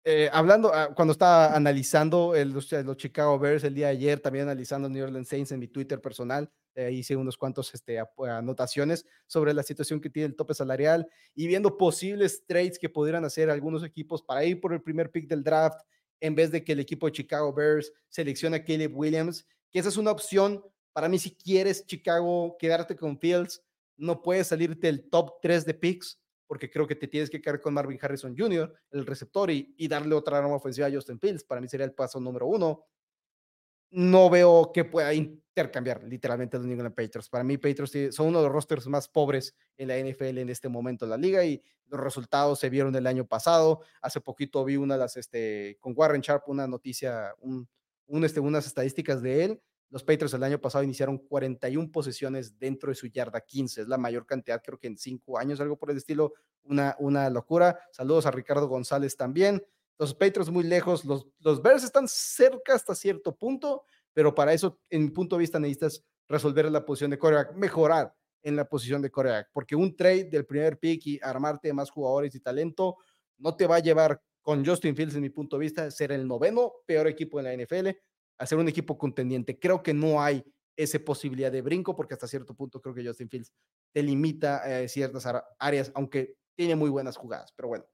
eh, 0.03 0.29
hablando, 0.33 0.73
ah, 0.73 0.93
cuando 0.95 1.11
estaba 1.11 1.55
analizando 1.55 2.35
el, 2.35 2.51
los, 2.51 2.67
Chicago 2.97 3.37
Bears 3.37 3.63
el 3.63 3.75
día 3.75 3.87
de 3.87 3.93
ayer, 3.93 4.19
también 4.19 4.45
analizando 4.45 4.89
New 4.89 5.03
Orleans 5.03 5.27
Saints 5.27 5.51
en 5.51 5.59
mi 5.59 5.67
Twitter 5.67 6.01
personal, 6.01 6.51
eh, 6.73 6.91
hice 6.91 7.15
unos 7.15 7.37
cuantos 7.37 7.73
este, 7.73 7.99
anotaciones 7.99 9.05
sobre 9.27 9.53
la 9.53 9.61
situación 9.61 9.99
que 9.99 10.09
tiene 10.09 10.27
el 10.27 10.35
tope 10.35 10.53
salarial 10.53 11.07
y 11.35 11.45
viendo 11.45 11.77
posibles 11.77 12.45
trades 12.47 12.79
que 12.79 12.89
pudieran 12.89 13.25
hacer 13.25 13.49
algunos 13.49 13.83
equipos 13.83 14.23
para 14.23 14.43
ir 14.45 14.59
por 14.61 14.73
el 14.73 14.81
primer 14.81 15.11
pick 15.11 15.27
del 15.27 15.43
draft 15.43 15.81
en 16.21 16.33
vez 16.33 16.51
de 16.51 16.63
que 16.63 16.71
el 16.71 16.79
equipo 16.79 17.07
de 17.07 17.11
Chicago 17.11 17.53
Bears 17.53 17.91
seleccione 18.07 18.57
a 18.57 18.63
Caleb 18.63 18.95
Williams, 18.95 19.45
que 19.71 19.79
esa 19.79 19.89
es 19.89 19.97
una 19.97 20.11
opción. 20.11 20.63
Para 20.93 21.09
mí 21.09 21.19
si 21.19 21.35
quieres 21.35 21.85
Chicago 21.85 22.55
quedarte 22.57 22.95
con 22.95 23.19
Fields, 23.19 23.61
no 23.97 24.21
puedes 24.21 24.47
salirte 24.47 24.87
del 24.87 25.09
top 25.09 25.41
3 25.41 25.65
de 25.65 25.73
picks, 25.73 26.20
porque 26.51 26.69
creo 26.69 26.85
que 26.85 26.95
te 26.95 27.07
tienes 27.07 27.29
que 27.29 27.41
quedar 27.41 27.61
con 27.61 27.73
Marvin 27.73 27.97
Harrison 28.01 28.35
Jr., 28.37 28.75
el 28.91 29.05
receptor, 29.05 29.49
y, 29.49 29.73
y 29.77 29.87
darle 29.87 30.13
otra 30.15 30.37
arma 30.37 30.53
ofensiva 30.53 30.87
a 30.87 30.91
Justin 30.91 31.17
Fields. 31.17 31.45
Para 31.45 31.61
mí 31.61 31.69
sería 31.69 31.85
el 31.85 31.93
paso 31.93 32.19
número 32.19 32.45
uno. 32.45 32.83
No 33.91 34.29
veo 34.29 34.69
que 34.73 34.83
pueda 34.83 35.13
intercambiar 35.13 36.03
literalmente 36.03 36.57
los 36.57 36.65
New 36.65 36.73
England 36.73 36.93
Patriots. 36.93 37.29
Para 37.29 37.45
mí, 37.45 37.57
Patriots 37.57 38.13
son 38.13 38.27
uno 38.27 38.39
de 38.39 38.47
los 38.47 38.51
rosters 38.51 38.85
más 38.87 39.07
pobres 39.07 39.55
en 39.77 39.87
la 39.87 39.97
NFL 39.97 40.39
en 40.39 40.49
este 40.49 40.67
momento 40.67 41.05
de 41.05 41.11
la 41.11 41.17
liga 41.17 41.41
y 41.45 41.63
los 41.87 42.01
resultados 42.01 42.59
se 42.59 42.69
vieron 42.69 42.93
el 42.97 43.07
año 43.07 43.25
pasado. 43.25 43.83
Hace 44.01 44.19
poquito 44.19 44.65
vi 44.65 44.75
una 44.75 44.95
de 44.95 44.99
las, 44.99 45.15
este, 45.15 45.77
con 45.79 45.93
Warren 45.95 46.19
Sharp, 46.19 46.49
una 46.49 46.67
noticia, 46.67 47.33
un, 47.39 47.65
un, 48.07 48.25
este, 48.25 48.41
unas 48.41 48.67
estadísticas 48.67 49.21
de 49.21 49.45
él 49.45 49.61
los 49.91 50.03
Patriots 50.03 50.33
el 50.33 50.43
año 50.43 50.59
pasado 50.59 50.85
iniciaron 50.85 51.17
41 51.17 51.91
posesiones 51.91 52.57
dentro 52.57 52.89
de 52.89 52.95
su 52.95 53.07
yarda 53.07 53.41
15. 53.41 53.81
Es 53.81 53.87
la 53.89 53.97
mayor 53.97 54.25
cantidad, 54.25 54.61
creo 54.63 54.79
que 54.79 54.87
en 54.87 54.97
cinco 54.97 55.37
años, 55.37 55.59
algo 55.59 55.77
por 55.77 55.91
el 55.91 55.97
estilo. 55.97 56.33
Una, 56.63 56.95
una 56.99 57.29
locura. 57.29 57.77
Saludos 57.91 58.25
a 58.25 58.31
Ricardo 58.31 58.69
González 58.69 59.17
también. 59.17 59.61
Los 59.99 60.15
Patriots 60.15 60.49
muy 60.49 60.63
lejos. 60.63 61.03
Los, 61.03 61.27
los 61.39 61.61
Bears 61.61 61.83
están 61.83 62.07
cerca 62.07 62.73
hasta 62.73 62.95
cierto 62.95 63.35
punto, 63.35 63.83
pero 64.13 64.33
para 64.33 64.53
eso, 64.53 64.79
en 64.89 65.03
mi 65.03 65.09
punto 65.09 65.35
de 65.35 65.41
vista, 65.41 65.59
necesitas 65.59 66.01
resolver 66.29 66.71
la 66.71 66.85
posición 66.85 67.11
de 67.11 67.19
coreback, 67.19 67.53
mejorar 67.55 68.15
en 68.43 68.55
la 68.55 68.69
posición 68.69 69.01
de 69.01 69.11
coreback, 69.11 69.49
porque 69.51 69.75
un 69.75 69.95
trade 69.95 70.23
del 70.23 70.45
primer 70.45 70.79
pick 70.79 71.05
y 71.05 71.19
armarte 71.21 71.73
más 71.73 71.91
jugadores 71.91 72.33
y 72.33 72.39
talento 72.39 72.95
no 73.37 73.55
te 73.55 73.67
va 73.67 73.75
a 73.75 73.79
llevar 73.79 74.21
con 74.41 74.65
Justin 74.65 74.95
Fields, 74.95 75.15
en 75.15 75.21
mi 75.21 75.29
punto 75.29 75.57
de 75.57 75.61
vista, 75.61 75.91
ser 75.91 76.11
el 76.11 76.27
noveno 76.27 76.71
peor 76.85 77.07
equipo 77.07 77.39
en 77.39 77.45
la 77.45 77.53
NFL 77.53 77.89
hacer 78.41 78.57
un 78.57 78.67
equipo 78.67 78.97
contendiente. 78.97 79.59
Creo 79.59 79.83
que 79.83 79.93
no 79.93 80.21
hay 80.21 80.43
esa 80.75 80.97
posibilidad 80.99 81.51
de 81.51 81.61
brinco 81.61 81.95
porque 81.95 82.15
hasta 82.15 82.27
cierto 82.27 82.55
punto 82.55 82.81
creo 82.81 82.95
que 82.95 83.05
Justin 83.05 83.29
Fields 83.29 83.51
te 83.93 84.01
limita 84.01 84.63
a 84.63 84.87
ciertas 84.87 85.25
áreas, 85.59 85.91
aunque 85.93 86.35
tiene 86.55 86.75
muy 86.75 86.89
buenas 86.89 87.17
jugadas, 87.17 87.53
pero 87.55 87.67
bueno. 87.67 87.85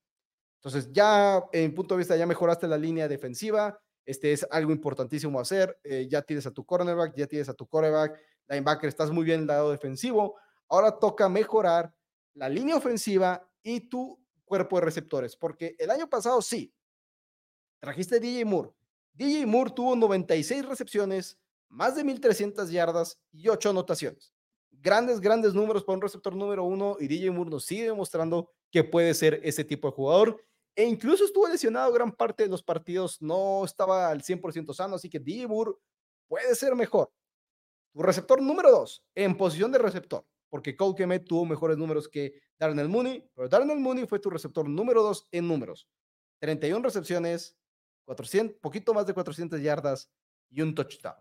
Entonces 0.60 0.90
ya 0.94 1.44
en 1.52 1.74
punto 1.74 1.96
de 1.96 2.00
vista 2.00 2.16
ya 2.16 2.26
mejoraste 2.26 2.68
la 2.68 2.78
línea 2.78 3.08
defensiva, 3.08 3.78
este 4.06 4.32
es 4.32 4.48
algo 4.50 4.72
importantísimo 4.72 5.40
hacer, 5.40 5.78
eh, 5.84 6.08
ya 6.10 6.22
tienes 6.22 6.48
a 6.48 6.52
tu 6.52 6.66
cornerback, 6.66 7.14
ya 7.16 7.28
tienes 7.28 7.50
a 7.50 7.54
tu 7.54 7.68
quarterback, 7.68 8.18
linebacker, 8.48 8.88
estás 8.88 9.12
muy 9.12 9.26
bien 9.26 9.36
en 9.36 9.42
el 9.42 9.48
lado 9.48 9.72
defensivo, 9.72 10.38
ahora 10.70 10.98
toca 10.98 11.28
mejorar 11.28 11.94
la 12.36 12.48
línea 12.48 12.78
ofensiva 12.78 13.46
y 13.62 13.90
tu 13.90 14.18
cuerpo 14.46 14.78
de 14.80 14.86
receptores, 14.86 15.36
porque 15.36 15.76
el 15.78 15.90
año 15.92 16.10
pasado 16.10 16.42
sí, 16.42 16.74
trajiste 17.82 18.22
DJ 18.22 18.46
Moore, 18.46 18.72
DJ 19.18 19.48
Moore 19.48 19.72
tuvo 19.72 19.96
96 19.96 20.64
recepciones, 20.68 21.40
más 21.70 21.96
de 21.96 22.04
1.300 22.04 22.70
yardas 22.70 23.20
y 23.32 23.48
8 23.48 23.72
anotaciones. 23.72 24.32
Grandes, 24.70 25.20
grandes 25.20 25.56
números 25.56 25.84
para 25.84 25.96
un 25.96 26.04
receptor 26.04 26.36
número 26.36 26.64
uno 26.64 26.98
y 27.00 27.08
DJ 27.08 27.32
Moore 27.32 27.50
nos 27.50 27.66
sigue 27.66 27.86
demostrando 27.86 28.52
que 28.72 28.84
puede 28.84 29.16
ser 29.16 29.42
ese 29.44 29.64
tipo 29.64 29.88
de 29.88 29.96
jugador. 29.96 30.46
E 30.76 30.84
incluso 30.84 31.26
estuvo 31.26 31.48
lesionado 31.48 31.92
gran 31.92 32.12
parte 32.12 32.44
de 32.44 32.50
los 32.50 32.62
partidos, 32.62 33.20
no 33.20 33.66
estaba 33.66 34.12
al 34.12 34.22
100% 34.22 34.72
sano, 34.76 34.98
así 34.98 35.10
que 35.10 35.20
DJ 35.20 35.48
Moore 35.48 35.72
puede 36.28 36.54
ser 36.54 36.76
mejor. 36.76 37.12
Tu 37.94 38.04
receptor 38.04 38.40
número 38.40 38.70
dos, 38.70 39.04
en 39.16 39.36
posición 39.36 39.72
de 39.72 39.80
receptor, 39.80 40.28
porque 40.48 40.76
Cole 40.76 40.94
Kemet 40.96 41.26
tuvo 41.26 41.44
mejores 41.44 41.76
números 41.76 42.08
que 42.08 42.40
Darnell 42.60 42.88
Mooney, 42.88 43.28
pero 43.34 43.50
Darnell 43.50 43.80
Mooney 43.80 44.06
fue 44.06 44.20
tu 44.20 44.30
receptor 44.30 44.70
número 44.70 45.02
dos 45.02 45.28
en 45.32 45.48
números. 45.48 45.88
31 46.40 46.84
recepciones, 46.84 47.57
400, 48.08 48.58
poquito 48.62 48.94
más 48.94 49.06
de 49.06 49.14
400 49.14 49.62
yardas 49.62 50.10
y 50.50 50.62
un 50.62 50.74
touchdown. 50.74 51.18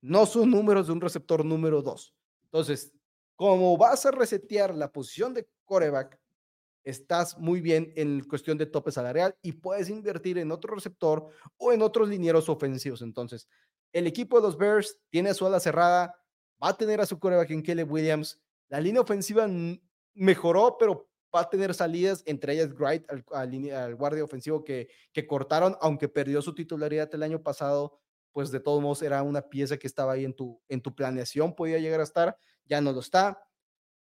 No 0.00 0.24
son 0.24 0.50
números 0.50 0.86
de 0.86 0.94
un 0.94 1.00
receptor 1.00 1.44
número 1.44 1.82
2. 1.82 2.14
Entonces, 2.44 2.92
como 3.36 3.76
vas 3.76 4.06
a 4.06 4.10
resetear 4.10 4.74
la 4.74 4.90
posición 4.90 5.34
de 5.34 5.46
coreback, 5.66 6.18
estás 6.84 7.36
muy 7.36 7.60
bien 7.60 7.92
en 7.96 8.24
cuestión 8.24 8.56
de 8.56 8.64
tope 8.64 8.92
salarial 8.92 9.36
y 9.42 9.52
puedes 9.52 9.90
invertir 9.90 10.38
en 10.38 10.52
otro 10.52 10.74
receptor 10.74 11.28
o 11.58 11.72
en 11.72 11.82
otros 11.82 12.08
linieros 12.08 12.48
ofensivos. 12.48 13.02
Entonces, 13.02 13.46
el 13.92 14.06
equipo 14.06 14.40
de 14.40 14.46
los 14.46 14.56
Bears 14.56 14.98
tiene 15.10 15.34
su 15.34 15.44
ala 15.46 15.60
cerrada, 15.60 16.14
va 16.62 16.70
a 16.70 16.76
tener 16.76 17.00
a 17.00 17.06
su 17.06 17.18
coreback 17.18 17.50
en 17.50 17.62
Kelly 17.62 17.82
Williams. 17.82 18.40
La 18.68 18.80
línea 18.80 19.02
ofensiva 19.02 19.46
mejoró, 20.14 20.76
pero 20.78 21.10
va 21.34 21.40
a 21.40 21.50
tener 21.50 21.74
salidas, 21.74 22.22
entre 22.26 22.54
ellas 22.54 22.72
Wright, 22.74 23.04
al, 23.10 23.94
guardia 23.94 24.24
ofensivo 24.24 24.64
que, 24.64 24.88
que 25.12 25.26
cortaron, 25.26 25.76
aunque 25.80 26.08
perdió 26.08 26.42
su 26.42 26.54
titularidad 26.54 27.14
el 27.14 27.22
año 27.22 27.42
pasado, 27.42 28.00
pues 28.32 28.50
de 28.50 28.60
todos 28.60 28.82
modos 28.82 29.02
era 29.02 29.22
una 29.22 29.42
pieza 29.42 29.78
que 29.78 29.86
estaba 29.86 30.12
ahí 30.12 30.24
en 30.24 30.34
tu, 30.34 30.60
en 30.68 30.80
tu 30.80 30.94
planeación, 30.94 31.54
podía 31.54 31.78
llegar 31.78 32.00
a 32.00 32.04
estar, 32.04 32.38
ya 32.64 32.80
no 32.80 32.92
lo 32.92 33.00
está. 33.00 33.42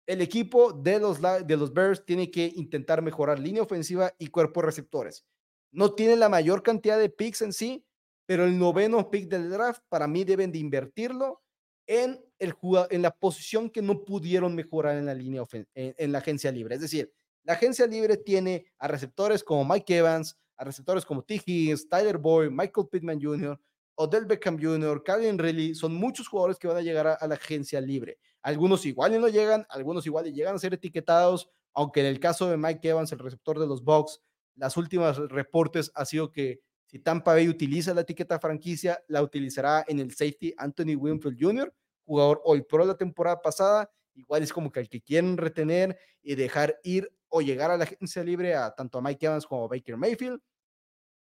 el 0.05 0.21
equipo 0.21 0.73
de 0.73 0.99
los, 0.99 1.19
de 1.21 1.57
los 1.57 1.73
Bears 1.73 2.05
tiene 2.05 2.31
que 2.31 2.51
intentar 2.55 3.01
mejorar 3.01 3.39
línea 3.39 3.61
ofensiva 3.61 4.13
y 4.17 4.27
cuerpos 4.27 4.63
receptores. 4.63 5.25
No 5.71 5.93
tiene 5.93 6.15
la 6.15 6.29
mayor 6.29 6.63
cantidad 6.63 6.97
de 6.97 7.09
picks 7.09 7.41
en 7.41 7.53
sí, 7.53 7.85
pero 8.25 8.45
el 8.45 8.57
noveno 8.57 9.09
pick 9.09 9.29
del 9.29 9.49
draft 9.49 9.81
para 9.89 10.07
mí 10.07 10.23
deben 10.23 10.51
de 10.51 10.59
invertirlo 10.59 11.41
en, 11.87 12.23
el, 12.37 12.53
en 12.89 13.01
la 13.01 13.11
posición 13.11 13.69
que 13.69 13.81
no 13.81 14.03
pudieron 14.03 14.53
mejorar 14.53 14.97
en 14.97 15.05
la 15.05 15.13
línea 15.13 15.43
en, 15.73 16.11
la 16.11 16.19
agencia 16.19 16.51
libre. 16.51 16.75
Es 16.75 16.81
decir, 16.81 17.11
la 17.43 17.53
agencia 17.53 17.87
libre 17.87 18.17
tiene 18.17 18.65
a 18.77 18.87
receptores 18.87 19.43
como 19.43 19.65
Mike 19.65 19.97
Evans, 19.97 20.37
a 20.57 20.65
receptores 20.65 21.05
como 21.05 21.23
T. 21.23 21.41
Higgins, 21.45 21.87
Tyler 21.87 22.17
Boyd, 22.17 22.49
Michael 22.49 22.87
Pittman 22.91 23.21
Jr., 23.21 23.59
Odell 23.95 24.25
Beckham 24.25 24.61
Jr., 24.61 25.01
Calvin 25.03 25.39
Ridley, 25.39 25.73
son 25.73 25.95
muchos 25.95 26.27
jugadores 26.27 26.59
que 26.59 26.67
van 26.67 26.77
a 26.77 26.81
llegar 26.81 27.17
a, 27.19 27.27
la 27.27 27.35
agencia 27.35 27.81
libre. 27.81 28.19
Algunos 28.43 28.85
igual 28.85 29.15
y 29.15 29.19
no 29.19 29.27
llegan, 29.27 29.65
algunos 29.69 30.05
igual 30.05 30.27
y 30.27 30.33
llegan 30.33 30.55
a 30.55 30.59
ser 30.59 30.73
etiquetados, 30.73 31.49
aunque 31.73 32.01
en 32.01 32.07
el 32.07 32.19
caso 32.19 32.49
de 32.49 32.57
Mike 32.57 32.87
Evans, 32.89 33.11
el 33.11 33.19
receptor 33.19 33.59
de 33.59 33.65
los 33.65 33.83
Bucks, 33.83 34.21
las 34.55 34.77
últimas 34.77 35.17
reportes 35.17 35.91
ha 35.95 36.05
sido 36.05 36.31
que 36.31 36.59
si 36.87 36.99
Tampa 36.99 37.33
Bay 37.33 37.47
utiliza 37.49 37.93
la 37.93 38.01
etiqueta 38.01 38.39
franquicia, 38.39 39.03
la 39.07 39.21
utilizará 39.21 39.85
en 39.87 39.99
el 39.99 40.11
safety 40.11 40.53
Anthony 40.57 40.95
Winfield 40.95 41.37
Jr., 41.39 41.73
jugador 42.05 42.41
hoy 42.45 42.61
pro 42.61 42.85
la 42.85 42.95
temporada 42.95 43.41
pasada. 43.41 43.91
Igual 44.15 44.41
es 44.41 44.53
como 44.53 44.71
que 44.71 44.79
el 44.79 44.89
que 44.89 45.01
quieren 45.01 45.37
retener 45.37 45.97
y 46.23 46.35
dejar 46.35 46.79
ir 46.83 47.11
o 47.27 47.41
llegar 47.41 47.71
a 47.71 47.77
la 47.77 47.83
agencia 47.83 48.23
libre 48.23 48.55
a 48.55 48.71
tanto 48.71 48.97
a 48.97 49.01
Mike 49.01 49.25
Evans 49.25 49.45
como 49.45 49.65
a 49.65 49.67
Baker 49.67 49.97
Mayfield. 49.97 50.41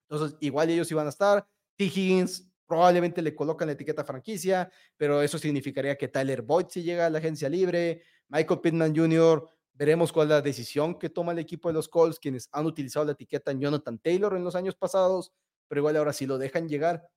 Entonces, 0.09 0.37
igual 0.41 0.69
ellos 0.71 0.91
iban 0.91 1.07
a 1.07 1.11
estar. 1.11 1.47
T. 1.77 1.85
Higgins 1.85 2.51
probablemente 2.67 3.23
le 3.23 3.35
colocan 3.35 3.69
la 3.69 3.73
etiqueta 3.73 4.05
franquicia, 4.05 4.71
pero 4.97 5.23
eso 5.23 5.39
significaría 5.39 5.97
que 5.97 6.09
Tyler 6.09 6.43
Boyd 6.43 6.67
si 6.69 6.83
llega 6.83 7.07
a 7.07 7.11
la 7.11 7.19
agencia 7.19 7.49
libre. 7.49 8.03
Michael 8.29 8.61
Pittman 8.61 8.95
Jr. 8.95 9.49
Veremos 9.73 10.13
cuál 10.13 10.29
es 10.29 10.31
la 10.31 10.43
decisión 10.43 10.99
que 10.99 11.11
toma 11.11 11.33
el 11.33 11.39
equipo 11.39 11.69
de 11.69 11.75
los 11.75 11.89
Colts, 11.89 12.19
quienes 12.19 12.49
han 12.53 12.67
utilizado 12.67 13.07
la 13.07 13.13
etiqueta 13.13 13.53
Jonathan 13.53 13.99
Taylor 13.99 14.37
en 14.37 14.45
los 14.45 14.55
años 14.55 14.77
pasados, 14.77 15.33
pero 15.69 15.81
igual 15.81 15.97
ahora 15.97 16.13
si 16.13 16.27
lo 16.27 16.39
dejan 16.39 16.69
llegar 16.69 17.09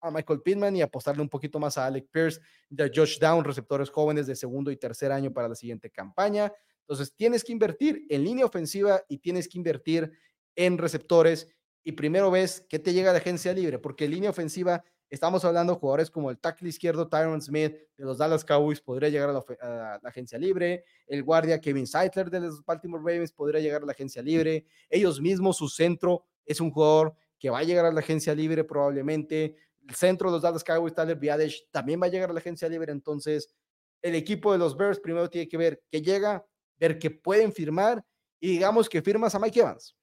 a 0.00 0.10
Michael 0.10 0.42
Pittman 0.42 0.76
y 0.76 0.82
apostarle 0.82 1.22
un 1.22 1.28
poquito 1.28 1.58
más 1.58 1.78
a 1.78 1.86
Alec 1.86 2.08
Pierce, 2.10 2.40
de 2.68 2.90
Josh 2.94 3.18
Down, 3.18 3.44
receptores 3.44 3.90
jóvenes 3.90 4.26
de 4.26 4.36
segundo 4.36 4.70
y 4.70 4.76
tercer 4.76 5.10
año 5.12 5.32
para 5.32 5.48
la 5.48 5.54
siguiente 5.54 5.90
campaña. 5.90 6.52
Entonces 6.80 7.14
tienes 7.14 7.42
que 7.42 7.52
invertir 7.52 8.06
en 8.08 8.24
línea 8.24 8.44
ofensiva 8.44 9.02
y 9.08 9.18
tienes 9.18 9.48
que 9.48 9.58
invertir 9.58 10.12
en 10.54 10.78
receptores 10.78 11.48
y 11.82 11.92
primero 11.92 12.30
ves 12.30 12.64
qué 12.68 12.78
te 12.78 12.92
llega 12.92 13.12
de 13.12 13.18
agencia 13.18 13.52
libre, 13.52 13.78
porque 13.78 14.08
línea 14.08 14.30
ofensiva 14.30 14.84
Estamos 15.08 15.44
hablando 15.44 15.74
de 15.74 15.78
jugadores 15.78 16.10
como 16.10 16.30
el 16.30 16.38
tackle 16.38 16.68
izquierdo 16.68 17.06
Tyron 17.06 17.40
Smith 17.40 17.76
de 17.96 18.04
los 18.04 18.18
Dallas 18.18 18.44
Cowboys 18.44 18.80
podría 18.80 19.08
llegar 19.08 19.30
a 19.30 19.32
la, 19.32 20.00
agencia 20.02 20.36
libre, 20.36 20.84
el 21.06 21.22
guardia 21.22 21.60
Kevin 21.60 21.86
Seitler 21.86 22.28
de 22.28 22.40
los 22.40 22.64
Baltimore 22.64 23.02
Ravens 23.04 23.30
podría 23.30 23.60
llegar 23.60 23.82
a 23.82 23.86
la 23.86 23.92
agencia 23.92 24.20
libre, 24.20 24.66
ellos 24.90 25.20
mismos, 25.20 25.58
su 25.58 25.68
centro 25.68 26.24
es 26.44 26.60
un 26.60 26.72
jugador 26.72 27.14
que 27.46 27.50
va 27.50 27.60
a 27.60 27.62
llegar 27.62 27.86
a 27.86 27.92
la 27.92 28.00
agencia 28.00 28.34
libre 28.34 28.64
probablemente, 28.64 29.54
el 29.88 29.94
centro 29.94 30.28
de 30.28 30.32
los 30.32 30.42
Dallas 30.42 30.64
Cowboys, 30.64 30.92
Tyler 30.92 31.16
Biadash, 31.16 31.60
también 31.70 32.02
va 32.02 32.06
a 32.06 32.08
llegar 32.08 32.28
a 32.28 32.32
la 32.32 32.40
agencia 32.40 32.68
libre, 32.68 32.90
entonces 32.90 33.54
el 34.02 34.16
equipo 34.16 34.50
de 34.50 34.58
los 34.58 34.76
Bears 34.76 34.98
primero 34.98 35.30
tiene 35.30 35.48
que 35.48 35.56
ver 35.56 35.80
que 35.88 36.02
llega, 36.02 36.44
ver 36.76 36.98
que 36.98 37.08
pueden 37.08 37.52
firmar 37.52 38.04
y 38.40 38.48
digamos 38.48 38.88
que 38.88 39.00
firmas 39.00 39.32
a 39.36 39.38
Mike 39.38 39.60
Evans. 39.60 39.96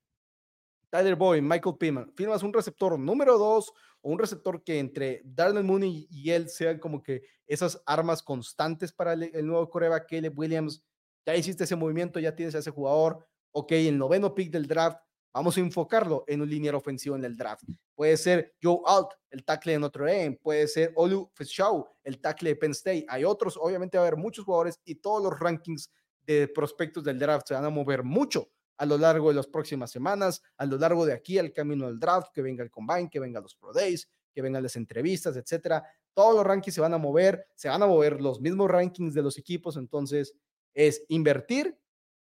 Tyler 0.90 1.18
Boyd, 1.18 1.42
Michael 1.42 1.76
Pittman, 1.78 2.14
firmas 2.16 2.44
un 2.44 2.54
receptor 2.54 2.98
número 2.98 3.38
dos 3.38 3.74
o 4.00 4.10
un 4.10 4.20
receptor 4.20 4.64
que 4.64 4.80
entre 4.80 5.22
Darnell 5.26 5.66
Mooney 5.66 6.08
y 6.10 6.32
él 6.32 6.48
sean 6.48 6.80
como 6.80 7.04
que 7.04 7.24
esas 7.46 7.84
armas 7.86 8.24
constantes 8.24 8.94
para 8.94 9.12
el, 9.12 9.46
nuevo 9.46 9.70
coreba 9.70 10.06
Caleb 10.06 10.40
Williams. 10.40 10.82
Ya 11.26 11.36
hiciste 11.36 11.66
ese 11.66 11.76
movimiento, 11.76 12.22
ya 12.22 12.34
tienes 12.34 12.56
a 12.56 12.60
ese 12.60 12.72
jugador. 12.72 13.28
Ok, 13.52 13.74
el 13.74 13.98
noveno 13.98 14.34
pick 14.34 14.50
del 14.50 14.66
draft, 14.66 14.98
vamos 15.34 15.58
a 15.58 15.60
enfocarlo 15.60 16.24
en 16.28 16.42
un 16.42 16.50
liniero 16.50 16.78
ofensivo 16.78 17.16
en 17.16 17.26
el 17.26 17.36
draft. 17.36 17.64
Puede 17.96 18.18
ser 18.18 18.56
Joe 18.62 18.80
Alt, 18.86 19.10
el 19.32 19.44
tackle 19.44 19.74
de 19.74 19.80
Notre 19.80 20.06
Dame, 20.06 20.40
puede 20.42 20.68
ser 20.68 20.94
Olu 20.96 21.30
Fischau, 21.34 21.88
el 22.04 22.22
tackle 22.22 22.50
de 22.50 22.56
Penn 22.56 22.72
State. 22.72 23.06
Hay 23.10 23.24
otros, 23.24 23.58
obviamente 23.58 23.98
va 23.98 24.04
a 24.04 24.08
haber 24.08 24.20
muchos 24.20 24.46
jugadores 24.46 24.80
y 24.86 24.96
todos 24.96 25.24
los 25.24 25.40
rankings 25.40 25.92
de 26.26 26.48
prospectos 26.48 27.04
del 27.04 27.20
draft 27.20 27.48
se 27.48 27.54
van 27.54 27.66
a 27.66 27.70
mover 27.70 28.04
mucho 28.04 28.50
a 28.78 28.86
lo 28.86 28.98
largo 28.98 29.30
de 29.30 29.36
las 29.36 29.48
próximas 29.48 29.92
semanas, 29.92 30.42
a 30.58 30.66
lo 30.66 30.78
largo 30.78 31.06
de 31.06 31.14
aquí 31.14 31.38
al 31.38 31.52
camino 31.52 31.88
del 31.88 32.00
draft, 32.00 32.30
que 32.34 32.42
venga 32.42 32.64
el 32.64 32.72
combine, 32.72 33.10
que 33.10 33.20
venga 33.20 33.40
los 33.40 33.56
pro 33.56 33.74
days, 33.74 34.10
que 34.34 34.42
vengan 34.42 34.64
las 34.64 34.76
entrevistas, 34.76 35.36
etcétera. 35.36 35.84
Todos 36.14 36.36
los 36.36 36.46
rankings 36.46 36.76
se 36.76 36.82
van 36.82 36.94
a 36.94 36.98
mover, 36.98 37.48
se 37.56 37.70
van 37.70 37.82
a 37.84 37.88
mover 37.88 38.22
los 38.22 38.42
mismos 38.42 38.70
rankings 38.70 39.14
de 39.14 39.22
los 39.22 39.38
equipos, 39.38 39.78
entonces 39.78 40.34
es 40.74 41.04
invertir 41.08 41.78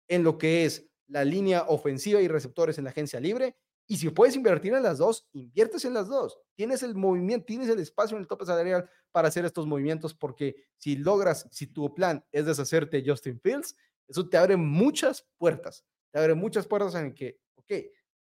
en 0.07 0.23
lo 0.23 0.37
que 0.37 0.65
es 0.65 0.90
la 1.11 1.23
línea 1.23 1.65
ofensiva 1.67 2.21
y 2.21 2.27
receptores 2.27 2.77
en 2.77 2.85
la 2.85 2.89
agencia 2.89 3.19
libre. 3.19 3.55
Y 3.87 3.97
si 3.97 4.09
puedes 4.09 4.35
invertir 4.35 4.73
en 4.73 4.83
las 4.83 4.97
dos, 4.99 5.27
inviertes 5.33 5.85
en 5.85 5.93
las 5.93 6.07
dos. 6.07 6.39
Tienes 6.55 6.81
el 6.83 6.95
movimiento, 6.95 7.45
tienes 7.45 7.69
el 7.69 7.79
espacio 7.79 8.15
en 8.15 8.21
el 8.21 8.27
tope 8.27 8.45
salarial 8.45 8.89
para 9.11 9.27
hacer 9.27 9.43
estos 9.43 9.67
movimientos, 9.67 10.13
porque 10.13 10.55
si 10.77 10.95
logras, 10.95 11.47
si 11.51 11.67
tu 11.67 11.93
plan 11.93 12.23
es 12.31 12.45
deshacerte 12.45 13.01
de 13.01 13.09
Justin 13.09 13.39
Fields, 13.41 13.75
eso 14.07 14.27
te 14.27 14.37
abre 14.37 14.55
muchas 14.55 15.27
puertas 15.37 15.85
te 16.11 16.19
abre 16.19 16.35
muchas 16.35 16.67
puertas 16.67 16.93
en 16.95 17.13
que, 17.13 17.39
ok, 17.55 17.73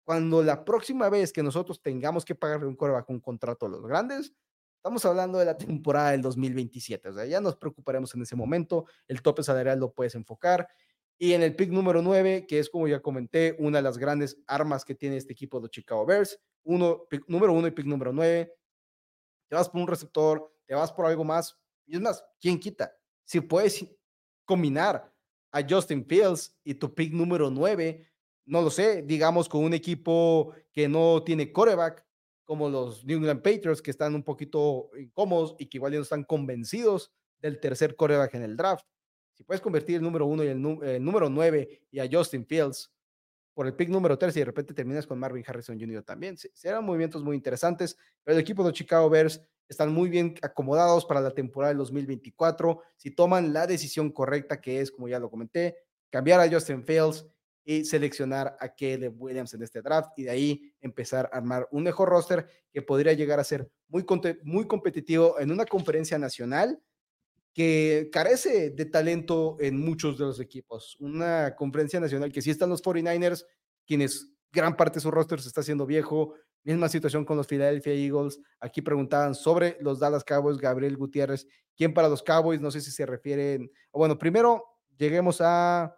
cuando 0.03 0.43
la 0.43 0.63
próxima 0.65 1.09
vez 1.09 1.31
que 1.31 1.41
nosotros 1.41 1.81
tengamos 1.81 2.25
que 2.25 2.35
pagarle 2.35 2.67
un 2.67 2.75
coreback 2.75 3.09
un 3.09 3.21
contrato 3.21 3.65
a 3.65 3.69
los 3.69 3.85
grandes, 3.85 4.33
estamos 4.75 5.05
hablando 5.05 5.39
de 5.39 5.45
la 5.45 5.57
temporada 5.57 6.11
del 6.11 6.21
2027, 6.21 7.09
o 7.09 7.13
sea, 7.13 7.25
ya 7.25 7.39
nos 7.39 7.55
preocuparemos 7.55 8.13
en 8.13 8.23
ese 8.23 8.35
momento, 8.35 8.85
el 9.07 9.21
tope 9.21 9.43
salarial 9.43 9.79
lo 9.79 9.93
puedes 9.93 10.15
enfocar. 10.15 10.67
Y 11.23 11.33
en 11.33 11.43
el 11.43 11.55
pick 11.55 11.69
número 11.69 12.01
9, 12.01 12.47
que 12.47 12.57
es 12.57 12.67
como 12.67 12.87
ya 12.87 12.99
comenté, 12.99 13.55
una 13.59 13.77
de 13.77 13.83
las 13.83 13.99
grandes 13.99 14.41
armas 14.47 14.83
que 14.83 14.95
tiene 14.95 15.17
este 15.17 15.33
equipo 15.33 15.59
de 15.59 15.69
Chicago 15.69 16.03
Bears, 16.03 16.39
uno, 16.63 17.05
pick 17.07 17.25
número 17.27 17.53
uno 17.53 17.67
y 17.67 17.71
pick 17.71 17.85
número 17.85 18.11
9, 18.11 18.51
te 19.47 19.55
vas 19.55 19.69
por 19.69 19.81
un 19.81 19.87
receptor, 19.87 20.51
te 20.65 20.73
vas 20.73 20.91
por 20.91 21.05
algo 21.05 21.23
más, 21.23 21.55
y 21.85 21.93
es 21.93 22.01
más, 22.01 22.25
¿quién 22.39 22.59
quita? 22.59 22.91
Si 23.23 23.39
puedes 23.39 23.85
combinar 24.45 25.13
a 25.51 25.61
Justin 25.61 26.03
Fields 26.03 26.57
y 26.63 26.73
tu 26.73 26.91
pick 26.91 27.13
número 27.13 27.51
9, 27.51 28.03
no 28.47 28.63
lo 28.63 28.71
sé, 28.71 29.03
digamos 29.03 29.47
con 29.47 29.63
un 29.63 29.75
equipo 29.75 30.55
que 30.71 30.89
no 30.89 31.21
tiene 31.23 31.51
coreback, 31.51 32.03
como 32.45 32.67
los 32.67 33.05
New 33.05 33.19
England 33.19 33.43
Patriots, 33.43 33.83
que 33.83 33.91
están 33.91 34.15
un 34.15 34.23
poquito 34.23 34.89
incómodos 34.97 35.55
y 35.59 35.67
que 35.67 35.77
igual 35.77 35.93
no 35.93 36.01
están 36.01 36.23
convencidos 36.23 37.13
del 37.37 37.59
tercer 37.59 37.95
coreback 37.95 38.33
en 38.33 38.41
el 38.41 38.57
draft. 38.57 38.87
Si 39.41 39.45
puedes 39.45 39.61
convertir 39.61 39.95
el 39.95 40.03
número 40.03 40.27
1 40.27 40.43
y 40.43 40.47
el, 40.49 40.61
número 41.03 41.27
9 41.27 41.87
y 41.89 41.99
a 41.99 42.07
Justin 42.07 42.45
Fields 42.45 42.91
por 43.55 43.65
el 43.65 43.73
pick 43.73 43.89
número 43.89 44.15
3 44.15 44.35
y 44.35 44.39
de 44.39 44.45
repente 44.45 44.71
terminas 44.71 45.07
con 45.07 45.17
Marvin 45.17 45.43
Harrison 45.47 45.79
Jr. 45.79 46.03
también, 46.03 46.37
serán 46.37 46.85
movimientos 46.85 47.23
muy 47.23 47.35
interesantes, 47.35 47.97
pero 48.23 48.35
el 48.35 48.41
equipo 48.41 48.63
de 48.63 48.71
Chicago 48.71 49.09
Bears 49.09 49.41
están 49.67 49.91
muy 49.91 50.09
bien 50.09 50.35
acomodados 50.43 51.05
para 51.05 51.21
la 51.21 51.31
temporada 51.31 51.69
del 51.69 51.79
2024. 51.79 52.83
Si 52.95 53.09
toman 53.09 53.51
la 53.51 53.65
decisión 53.65 54.11
correcta, 54.11 54.61
que 54.61 54.79
es, 54.79 54.91
como 54.91 55.07
ya 55.07 55.17
lo 55.17 55.31
comenté, 55.31 55.75
cambiar 56.11 56.39
a 56.39 56.47
Justin 56.47 56.83
Fields 56.85 57.25
y 57.63 57.83
seleccionar 57.83 58.55
a 58.59 58.69
Caleb 58.69 59.19
Williams 59.19 59.55
en 59.55 59.63
este 59.63 59.81
draft 59.81 60.11
y 60.17 60.25
de 60.25 60.29
ahí 60.29 60.71
empezar 60.81 61.27
a 61.33 61.37
armar 61.37 61.67
un 61.71 61.81
mejor 61.81 62.09
roster 62.09 62.45
que 62.71 62.83
podría 62.83 63.13
llegar 63.13 63.39
a 63.39 63.43
ser 63.43 63.67
muy, 63.87 64.05
muy 64.43 64.67
competitivo 64.67 65.39
en 65.39 65.51
una 65.51 65.65
conferencia 65.65 66.19
nacional 66.19 66.79
que 67.53 68.09
carece 68.11 68.69
de 68.69 68.85
talento 68.85 69.57
en 69.59 69.79
muchos 69.79 70.17
de 70.17 70.25
los 70.25 70.39
equipos. 70.39 70.95
Una 70.99 71.55
conferencia 71.55 71.99
nacional 71.99 72.31
que 72.31 72.41
sí 72.41 72.49
están 72.49 72.69
los 72.69 72.81
49ers, 72.81 73.45
quienes 73.85 74.33
gran 74.51 74.75
parte 74.75 74.95
de 74.95 75.01
su 75.01 75.11
roster 75.11 75.41
se 75.41 75.47
está 75.47 75.61
haciendo 75.61 75.85
viejo, 75.85 76.35
Misma 76.63 76.89
situación 76.89 77.25
con 77.25 77.37
los 77.37 77.47
Philadelphia 77.47 77.93
Eagles. 77.93 78.39
Aquí 78.59 78.81
preguntaban 78.81 79.33
sobre 79.33 79.77
los 79.81 79.99
Dallas 79.99 80.23
Cowboys, 80.23 80.57
Gabriel 80.57 80.95
Gutiérrez. 80.95 81.47
¿Quién 81.75 81.91
para 81.91 82.07
los 82.07 82.21
Cowboys? 82.21 82.61
No 82.61 82.69
sé 82.69 82.81
si 82.81 82.91
se 82.91 83.05
refieren. 83.05 83.71
bueno, 83.91 84.17
primero 84.17 84.63
lleguemos 84.95 85.41
a 85.41 85.95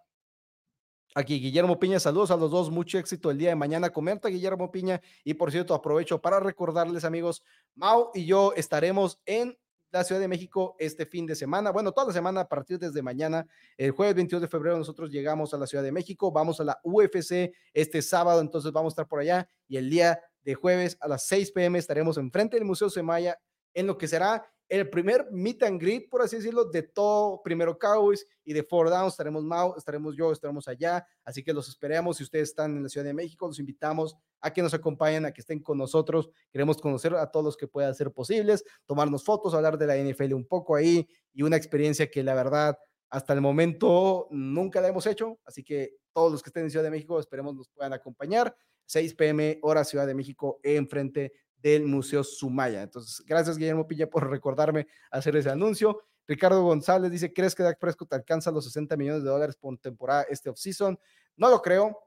aquí 1.15 1.39
Guillermo 1.39 1.77
Piña. 1.79 1.99
Saludos 1.99 2.31
a 2.31 2.37
los 2.37 2.49
dos. 2.49 2.71
Mucho 2.71 2.97
éxito 2.97 3.29
el 3.29 3.37
día 3.37 3.49
de 3.49 3.55
mañana. 3.57 3.89
Comenta 3.89 4.29
Guillermo 4.29 4.71
Piña. 4.71 5.01
Y 5.25 5.33
por 5.33 5.51
cierto, 5.51 5.73
aprovecho 5.73 6.21
para 6.21 6.39
recordarles, 6.39 7.03
amigos, 7.03 7.43
Mau 7.75 8.11
y 8.13 8.25
yo 8.25 8.53
estaremos 8.55 9.19
en 9.25 9.57
la 9.99 10.03
Ciudad 10.03 10.21
de 10.21 10.27
México 10.27 10.75
este 10.79 11.06
fin 11.06 11.25
de 11.25 11.36
semana. 11.36 11.71
Bueno, 11.71 11.91
toda 11.91 12.08
la 12.08 12.13
semana 12.13 12.41
a 12.41 12.47
partir 12.47 12.79
desde 12.79 13.01
mañana. 13.01 13.45
El 13.77 13.91
jueves 13.91 14.15
22 14.15 14.41
de 14.41 14.47
febrero 14.47 14.77
nosotros 14.77 15.12
llegamos 15.12 15.53
a 15.53 15.58
la 15.58 15.67
Ciudad 15.67 15.84
de 15.84 15.91
México. 15.91 16.32
Vamos 16.32 16.60
a 16.60 16.63
la 16.63 16.79
UFC 16.84 17.53
este 17.73 18.01
sábado, 18.01 18.41
entonces 18.41 18.71
vamos 18.71 18.91
a 18.91 18.93
estar 18.93 19.08
por 19.08 19.19
allá. 19.19 19.47
Y 19.67 19.77
el 19.77 19.89
día 19.89 20.19
de 20.43 20.56
jueves 20.56 20.97
a 20.99 21.08
las 21.08 21.25
6 21.27 21.51
pm 21.51 21.77
estaremos 21.77 22.17
enfrente 22.17 22.58
del 22.58 22.65
Museo 22.65 22.89
Semaya 22.89 23.38
en 23.73 23.88
lo 23.88 23.97
que 23.97 24.08
será 24.08 24.45
el 24.79 24.89
primer 24.89 25.27
meet 25.31 25.62
and 25.62 25.79
greet, 25.79 26.09
por 26.09 26.23
así 26.23 26.38
decirlo, 26.38 26.65
de 26.65 26.81
todo 26.81 27.43
primero 27.43 27.77
Cowboys 27.77 28.25
y 28.43 28.53
de 28.53 28.63
Four 28.63 28.89
Downs. 28.89 29.13
Estaremos 29.13 29.43
Mau, 29.43 29.75
estaremos 29.77 30.15
yo, 30.15 30.31
estaremos 30.31 30.67
allá. 30.67 31.05
Así 31.23 31.43
que 31.43 31.53
los 31.53 31.69
esperamos. 31.69 32.17
Si 32.17 32.23
ustedes 32.23 32.49
están 32.49 32.75
en 32.75 32.81
la 32.81 32.89
Ciudad 32.89 33.05
de 33.05 33.13
México, 33.13 33.45
los 33.45 33.59
invitamos 33.59 34.15
a 34.41 34.51
que 34.51 34.63
nos 34.63 34.73
acompañen, 34.73 35.25
a 35.25 35.31
que 35.31 35.41
estén 35.41 35.59
con 35.59 35.77
nosotros. 35.77 36.31
Queremos 36.51 36.81
conocer 36.81 37.13
a 37.13 37.29
todos 37.29 37.45
los 37.45 37.55
que 37.55 37.67
puedan 37.67 37.93
ser 37.93 38.12
posibles, 38.12 38.63
tomarnos 38.88 39.23
fotos, 39.23 39.53
hablar 39.53 39.77
de 39.77 39.86
la 39.86 39.95
NFL 39.95 40.33
un 40.33 40.47
poco 40.47 40.75
ahí 40.75 41.07
y 41.33 41.43
una 41.43 41.55
experiencia 41.55 42.09
que 42.09 42.23
la 42.23 42.33
verdad 42.33 42.75
Hasta 43.12 43.33
el 43.33 43.41
momento 43.41 44.27
nunca 44.31 44.81
la 44.81 44.88
hemos 44.88 45.05
hecho, 45.05 45.39
así 45.45 45.63
que 45.63 45.97
todos 46.13 46.31
los 46.31 46.41
que 46.41 46.49
estén 46.49 46.63
en 46.63 46.71
Ciudad 46.71 46.83
de 46.83 46.89
México 46.89 47.19
esperemos 47.19 47.53
nos 47.53 47.69
puedan 47.69 47.93
acompañar. 47.93 48.55
6 48.86 49.13
pm 49.13 49.59
hora 49.62 49.83
Ciudad 49.83 50.07
de 50.07 50.15
México 50.15 50.59
enfrente 50.63 51.31
del 51.63 51.86
Museo 51.86 52.23
Sumaya. 52.23 52.84
Entonces, 52.84 53.26
gracias 53.26 53.58
Guillermo 53.58 53.88
Pilla 53.88 54.10
por 54.10 54.30
recordarme 54.30 54.86
hacer 55.10 55.36
ese 55.36 55.49
anuncio. 55.49 56.04
Ricardo 56.28 56.62
González 56.62 57.10
dice, 57.10 57.34
¿crees 57.34 57.56
que 57.56 57.63
Dak 57.63 57.80
Prescott 57.80 58.13
alcanza 58.13 58.52
los 58.52 58.65
60 58.65 58.95
millones 58.97 59.23
de 59.23 59.30
dólares 59.30 59.56
por 59.56 59.78
temporada 59.78 60.23
este 60.30 60.49
offseason? 60.49 60.99
No 61.38 61.49
lo 61.49 61.62
creo. 61.62 61.97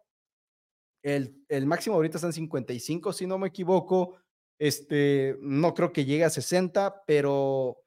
El, 1.02 1.66
máximo 1.66 1.96
ahorita 1.96 2.18
está 2.18 2.28
en 2.28 2.32
55, 2.32 3.12
si 3.12 3.26
no 3.26 3.38
me 3.38 3.48
equivoco. 3.48 4.16
Este, 4.58 5.36
no 5.40 5.74
creo 5.74 5.92
que 5.92 6.04
llegue 6.04 6.24
a 6.24 6.30
60, 6.30 7.04
pero 7.06 7.78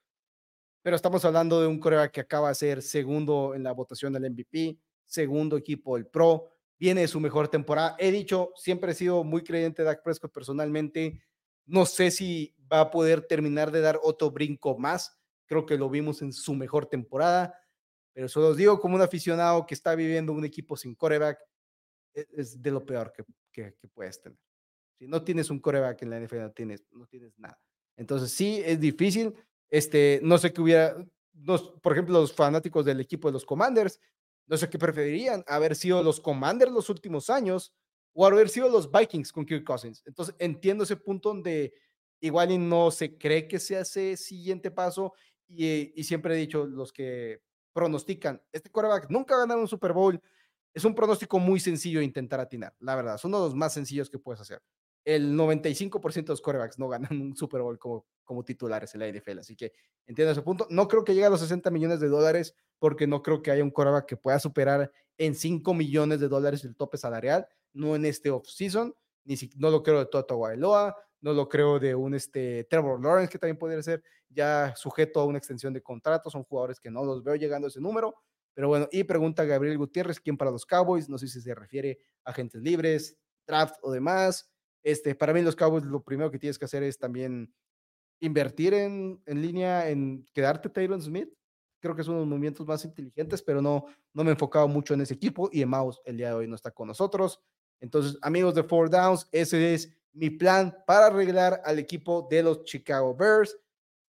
pero 0.82 0.95
estamos 0.95 1.25
hablando 1.25 1.60
de 1.62 1.67
un 1.67 1.79
coreback 1.79 2.12
que 2.12 2.21
acaba 2.21 2.49
de 2.49 2.55
ser 2.55 2.82
segundo 2.82 3.53
en 3.53 3.63
la 3.63 3.73
votación 3.73 4.13
del 4.13 4.32
MVP, 4.32 4.79
segundo 5.05 5.58
equipo 5.58 5.95
del 5.95 6.08
Pro, 6.08 6.47
viene 6.79 7.01
de 7.01 7.08
su 7.08 7.19
mejor 7.19 7.49
temporada. 7.49 7.95
He 7.99 8.12
dicho, 8.12 8.53
siempre 8.55 8.93
he 8.93 8.95
sido 8.95 9.23
muy 9.25 9.43
creyente 9.43 9.82
de 9.82 9.88
Dak 9.88 10.01
Prescott 10.01 10.32
personalmente. 10.32 11.21
No 11.69 11.86
sé 11.86 12.12
si 12.12 12.55
va 12.71 12.82
a 12.82 12.91
poder 12.91 13.21
terminar 13.21 13.71
de 13.71 13.82
dar 13.82 13.99
otro 14.03 14.32
brinco 14.32 14.77
más. 14.77 15.17
Creo 15.45 15.65
que 15.65 15.77
lo 15.77 15.89
vimos 15.89 16.21
en 16.21 16.34
su 16.34 16.53
mejor 16.53 16.86
temporada, 16.88 17.60
pero 18.13 18.27
solo 18.27 18.49
os 18.49 18.58
digo 18.58 18.79
como 18.79 18.95
un 18.95 19.01
aficionado 19.01 19.65
que 19.65 19.73
está 19.73 19.95
viviendo 19.95 20.34
un 20.34 20.45
equipo 20.45 20.75
sin 20.75 20.95
coreback, 20.95 21.39
e-, 22.13 22.27
es 22.34 22.62
de 22.62 22.71
lo 22.71 22.86
peor 22.86 23.13
que, 23.13 23.23
puedes 23.93 24.21
tener. 24.21 24.39
Si 24.97 25.08
no 25.08 25.23
tienes 25.23 25.49
un 25.49 25.60
coreback 25.60 26.01
en 26.03 26.10
la 26.10 26.19
NFL, 26.19 26.39
no 26.39 26.51
tienes, 26.51 26.86
no 26.91 27.05
tienes 27.08 27.38
nada. 27.38 27.60
Entonces 27.97 28.32
sí, 28.32 28.62
es 28.65 28.79
difícil 28.79 29.34
este, 29.69 30.19
no 30.23 30.38
sé 30.38 30.51
qué 30.51 30.62
hubiera, 30.62 30.95
por 31.82 31.93
ejemplo, 31.93 32.19
los 32.19 32.34
fanáticos 32.34 32.86
del 32.86 32.99
equipo 32.99 33.27
de 33.27 33.34
los 33.34 33.45
Commanders, 33.45 33.99
no 34.47 34.58
sé 34.58 34.69
qué 34.69 34.79
preferirían, 34.79 35.43
haber 35.47 35.75
sido 35.75 36.01
los 36.01 36.19
Commanders 36.19 36.71
los 36.71 36.89
últimos 36.89 37.29
años 37.29 37.73
o 38.21 38.25
haber 38.25 38.49
sido 38.49 38.67
los 38.67 38.91
Vikings 38.91 39.32
con 39.32 39.45
Kirk 39.45 39.63
Cousins. 39.63 40.03
Entonces, 40.05 40.36
entiendo 40.39 40.84
ese 40.84 40.97
punto 40.97 41.29
donde 41.29 41.73
igual 42.19 42.51
y 42.51 42.58
no 42.58 42.91
se 42.91 43.17
cree 43.17 43.47
que 43.47 43.60
sea 43.60 43.79
ese 43.79 44.17
siguiente 44.17 44.71
paso 44.71 45.13
y, 45.47 45.97
y 45.97 46.03
siempre 46.03 46.34
he 46.34 46.38
dicho, 46.38 46.65
los 46.65 46.91
que 46.91 47.41
pronostican, 47.71 48.41
este 48.51 48.69
quarterback 48.69 49.10
nunca 49.10 49.36
ha 49.36 49.39
ganado 49.39 49.62
un 49.62 49.69
Super 49.69 49.93
Bowl, 49.93 50.21
es 50.73 50.84
un 50.84 50.93
pronóstico 50.93 51.39
muy 51.39 51.62
sencillo 51.62 51.99
de 51.99 52.05
intentar 52.05 52.41
atinar, 52.41 52.75
la 52.79 52.97
verdad, 52.97 53.17
son 53.17 53.29
uno 53.29 53.39
de 53.39 53.45
los 53.45 53.55
más 53.55 53.73
sencillos 53.73 54.10
que 54.10 54.19
puedes 54.19 54.41
hacer 54.41 54.62
el 55.05 55.35
95% 55.35 56.13
de 56.13 56.33
los 56.33 56.41
quarterbacks 56.41 56.77
no 56.79 56.88
ganan 56.88 57.21
un 57.21 57.35
Super 57.35 57.62
Bowl 57.62 57.79
como, 57.79 58.05
como 58.23 58.43
titulares 58.43 58.93
en 58.93 59.01
la 59.01 59.07
NFL. 59.07 59.39
Así 59.39 59.55
que 59.55 59.73
entiendo 60.05 60.31
ese 60.31 60.41
punto. 60.41 60.67
No 60.69 60.88
creo 60.88 61.03
que 61.03 61.13
llegue 61.13 61.25
a 61.25 61.29
los 61.29 61.39
60 61.41 61.69
millones 61.71 61.99
de 61.99 62.07
dólares 62.07 62.55
porque 62.79 63.07
no 63.07 63.21
creo 63.21 63.41
que 63.41 63.51
haya 63.51 63.63
un 63.63 63.71
quarterback 63.71 64.05
que 64.05 64.17
pueda 64.17 64.39
superar 64.39 64.91
en 65.17 65.35
5 65.35 65.73
millones 65.73 66.19
de 66.19 66.27
dólares 66.27 66.63
el 66.63 66.75
tope 66.75 66.97
salarial, 66.97 67.47
no 67.73 67.95
en 67.95 68.05
este 68.05 68.29
offseason. 68.29 68.95
Ni 69.25 69.38
si, 69.38 69.49
no 69.57 69.69
lo 69.69 69.83
creo 69.83 69.99
de 69.99 70.05
Toto 70.05 70.38
Guailoa, 70.38 70.95
no 71.21 71.33
lo 71.33 71.49
creo 71.49 71.79
de 71.79 71.93
un 71.93 72.13
este, 72.13 72.63
Trevor 72.63 73.03
Lawrence, 73.03 73.31
que 73.31 73.38
también 73.38 73.57
podría 73.57 73.83
ser 73.83 74.03
ya 74.29 74.73
sujeto 74.75 75.19
a 75.19 75.25
una 75.25 75.38
extensión 75.38 75.73
de 75.73 75.81
contrato. 75.81 76.29
Son 76.29 76.43
jugadores 76.43 76.79
que 76.79 76.89
no 76.89 77.03
los 77.03 77.23
veo 77.23 77.35
llegando 77.35 77.67
a 77.67 77.69
ese 77.69 77.81
número. 77.81 78.15
Pero 78.53 78.67
bueno, 78.67 78.88
y 78.91 79.03
pregunta 79.03 79.45
Gabriel 79.45 79.77
Gutiérrez, 79.77 80.19
¿quién 80.19 80.38
para 80.38 80.51
los 80.51 80.65
Cowboys? 80.65 81.09
No 81.09 81.17
sé 81.17 81.27
si 81.27 81.41
se 81.41 81.53
refiere 81.53 81.99
a 82.23 82.31
agentes 82.31 82.62
libres, 82.62 83.17
draft 83.45 83.75
o 83.81 83.91
demás. 83.91 84.48
Este, 84.83 85.15
para 85.15 85.33
mí 85.33 85.41
los 85.41 85.55
Cowboys 85.55 85.83
lo 85.83 86.01
primero 86.03 86.31
que 86.31 86.39
tienes 86.39 86.57
que 86.57 86.65
hacer 86.65 86.83
es 86.83 86.97
también 86.97 87.53
invertir 88.19 88.73
en, 88.73 89.21
en 89.25 89.41
línea, 89.41 89.89
en 89.89 90.25
quedarte 90.33 90.69
Taylor 90.69 91.01
Smith. 91.01 91.29
Creo 91.81 91.95
que 91.95 92.01
es 92.01 92.07
uno 92.07 92.17
de 92.17 92.23
los 92.23 92.29
movimientos 92.29 92.67
más 92.67 92.83
inteligentes, 92.83 93.41
pero 93.41 93.61
no, 93.61 93.85
no 94.13 94.23
me 94.23 94.31
he 94.31 94.33
enfocado 94.33 94.67
mucho 94.67 94.93
en 94.93 95.01
ese 95.01 95.13
equipo 95.13 95.49
y 95.51 95.63
Mouse 95.65 96.01
el 96.05 96.17
día 96.17 96.29
de 96.29 96.33
hoy 96.33 96.47
no 96.47 96.55
está 96.55 96.71
con 96.71 96.87
nosotros. 96.87 97.39
Entonces, 97.79 98.17
amigos 98.21 98.55
de 98.55 98.63
Four 98.63 98.89
Downs, 98.89 99.27
ese 99.31 99.73
es 99.73 99.89
mi 100.11 100.29
plan 100.29 100.75
para 100.85 101.07
arreglar 101.07 101.61
al 101.63 101.79
equipo 101.79 102.27
de 102.29 102.43
los 102.43 102.63
Chicago 102.63 103.15
Bears. 103.15 103.57